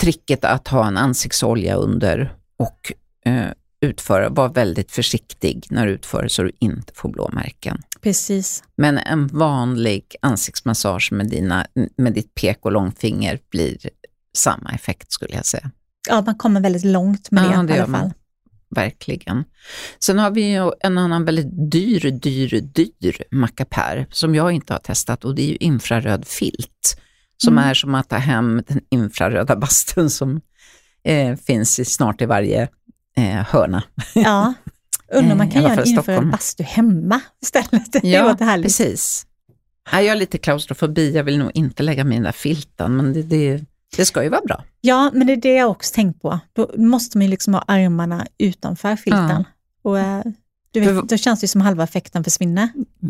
[0.00, 2.92] tricket att ha en ansiktsolja under och
[3.24, 3.46] eh,
[3.80, 7.82] utföra, var väldigt försiktig när du utför så du inte får blåmärken.
[8.00, 8.62] Precis.
[8.76, 11.66] Men en vanlig ansiktsmassage med, dina,
[11.96, 13.76] med ditt pek och långfinger blir
[14.36, 15.70] samma effekt skulle jag säga.
[16.08, 18.00] Ja, man kommer väldigt långt med Ja, det, det i alla man.
[18.00, 18.12] fall.
[18.70, 19.44] Verkligen.
[20.00, 24.80] Sen har vi ju en annan väldigt dyr, dyr, dyr mackapär som jag inte har
[24.80, 27.00] testat och det är ju infraröd filt.
[27.36, 27.70] Som Mm.
[27.70, 30.40] är som att ta hem den infraröda bastun som
[31.04, 32.68] eh, finns i, snart i varje
[33.16, 33.82] eh, hörna.
[34.14, 34.54] Ja.
[35.12, 38.04] Undrar om man Eh, i kan göra fall en bastu hemma istället.
[38.40, 38.66] Härligt.
[38.66, 39.26] precis.
[39.92, 42.96] Ja, jag har lite klaustrofobi, jag vill nog inte lägga mig i den där filten,
[42.96, 43.64] men det, det,
[43.96, 44.64] det ska ju vara bra.
[44.80, 46.38] Ja, men det är det jag också tänkt på.
[46.52, 49.44] Då måste man ju liksom ha armarna utanför filten.
[49.82, 50.22] Och, eh,
[50.70, 52.68] du vet, då känns det som halva effekten försvinner.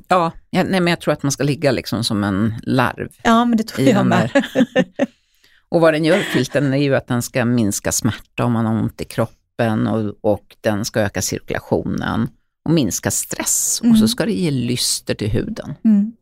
[0.09, 3.45] Ja, jag, nej, men jag tror att man ska ligga liksom som en larv Ja,
[3.45, 4.31] men det tror jag med.
[5.69, 8.75] och vad den gör, filten, är ju att den ska minska smärta om man har
[8.75, 12.29] ont i kroppen och, och den ska öka cirkulationen
[12.65, 13.81] och minska stress.
[13.81, 14.09] Och så Mm.
[14.09, 15.75] ska det ge lyster till huden.
[15.85, 16.13] Mm.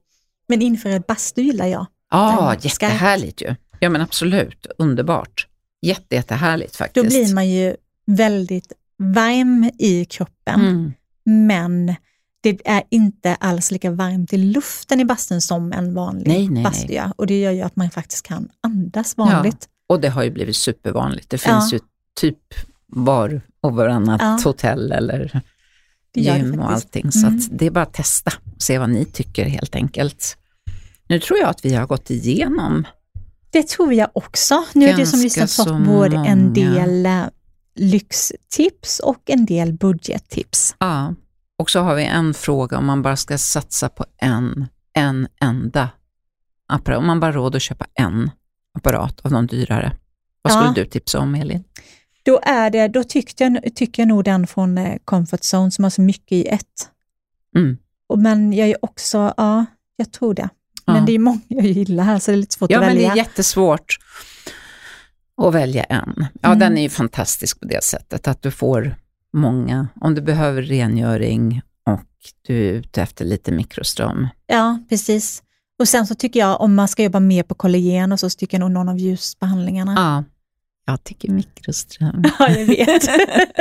[0.49, 1.87] Men infraröd bastu gillar jag.
[2.11, 3.55] Ja, Den- jättehärligt ju.
[3.81, 5.47] Ja men absolut, underbart.
[5.83, 7.07] Jätte, jättehärligt Då faktiskt.
[7.07, 7.77] blir man ju
[8.07, 10.93] väldigt varm i kroppen, mm.
[11.47, 11.95] men
[12.41, 16.63] det är inte alls lika varmt i luften i bastun som en vanlig Nej, nej,
[16.65, 16.97] bastu nej.
[16.97, 17.13] gör.
[17.17, 19.69] Och det gör ju att man faktiskt kan andas vanligt.
[19.87, 21.31] Och det har ju blivit supervanligt.
[21.31, 21.79] Det finns Ja.
[21.79, 21.85] ju
[22.21, 22.39] typ
[22.87, 24.39] var och varannat Ja.
[24.45, 25.41] hotell eller
[26.15, 27.13] gym och allting.
[27.13, 27.41] Så Mm.
[27.51, 30.37] det är bara att testa och se vad ni tycker helt enkelt.
[31.09, 32.87] Nu tror jag att vi har gått igenom.
[33.51, 34.65] Det tror jag också.
[34.75, 37.23] Nu är det som lyssnat fått både en del eh,
[38.01, 40.75] lyxtips och en del budgettips.
[40.79, 41.15] Ja.
[41.59, 45.89] Och så har vi en fråga om man bara ska satsa på en, en enda
[46.69, 46.99] apparat.
[46.99, 48.31] Om man bara har råd att köpa en
[48.79, 49.93] apparat av de dyrare.
[50.43, 50.73] Vad skulle Ja.
[50.75, 51.65] du tipsa om Elin?
[52.27, 55.85] Då, är det, då tyckte jag, tycker jag nog den från eh, Comfort Zone som
[55.85, 56.89] har så mycket i ett.
[57.57, 57.79] Mm.
[58.07, 59.65] Och, men jag är också, ja,
[59.97, 60.49] jag tror det.
[60.85, 60.93] Ja.
[60.93, 62.95] Men det är många jag gillar här så det är lite svårt Ja, att men
[62.97, 63.13] det välja.
[63.13, 63.97] är jättesvårt
[65.43, 66.27] att välja en.
[66.41, 66.59] Ja, Mm.
[66.59, 68.97] den är ju fantastisk på det sättet att du får
[69.33, 72.03] många, om du behöver rengöring och
[72.47, 74.29] du är ute efter lite mikroström.
[74.47, 75.43] Ja, precis.
[75.79, 78.39] Och sen så tycker jag om man ska jobba mer på kollagen och så, så
[78.39, 79.95] tycker jag nog någon av ljusbehandlingarna.
[79.97, 80.25] Ja,
[80.87, 82.23] jag tycker mikroström.
[82.39, 83.09] Ja, jag vet.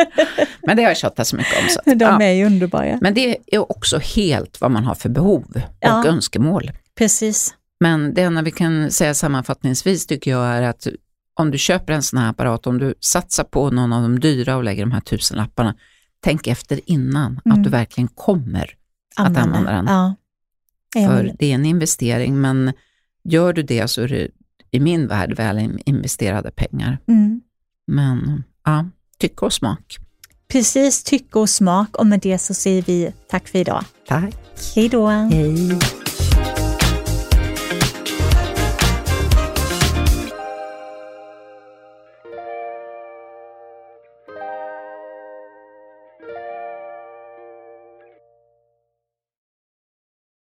[0.67, 1.69] Men det har jag tjatat så mycket om.
[1.69, 2.21] Så att, De ja.
[2.21, 2.97] är ju underbara.
[3.01, 6.05] Men det är också helt vad man har för behov och Ja.
[6.07, 6.71] önskemål.
[6.97, 7.55] Precis.
[7.79, 10.87] Men det enda vi kan säga sammanfattningsvis tycker jag är att
[11.33, 14.55] om du köper en sån här apparat, om du satsar på någon av de dyra
[14.55, 15.75] och lägger de här tusenlapparna,
[16.19, 17.57] tänk efter innan Mm.
[17.57, 18.69] att du verkligen kommer.
[19.15, 19.85] Att använda den.
[19.87, 20.15] Ja.
[21.07, 22.73] För det är en investering, men
[23.23, 24.27] gör du det så är det
[24.75, 26.97] i min värld väl in- investerade pengar.
[27.07, 27.41] Mm.
[27.87, 28.85] Men ja,
[29.19, 29.97] tycke och smak.
[30.47, 33.83] Precis, tycke och smak och med det så säger vi tack för idag.
[34.07, 34.35] Tack.
[34.75, 35.07] Hej då!
[35.07, 35.79] Hej.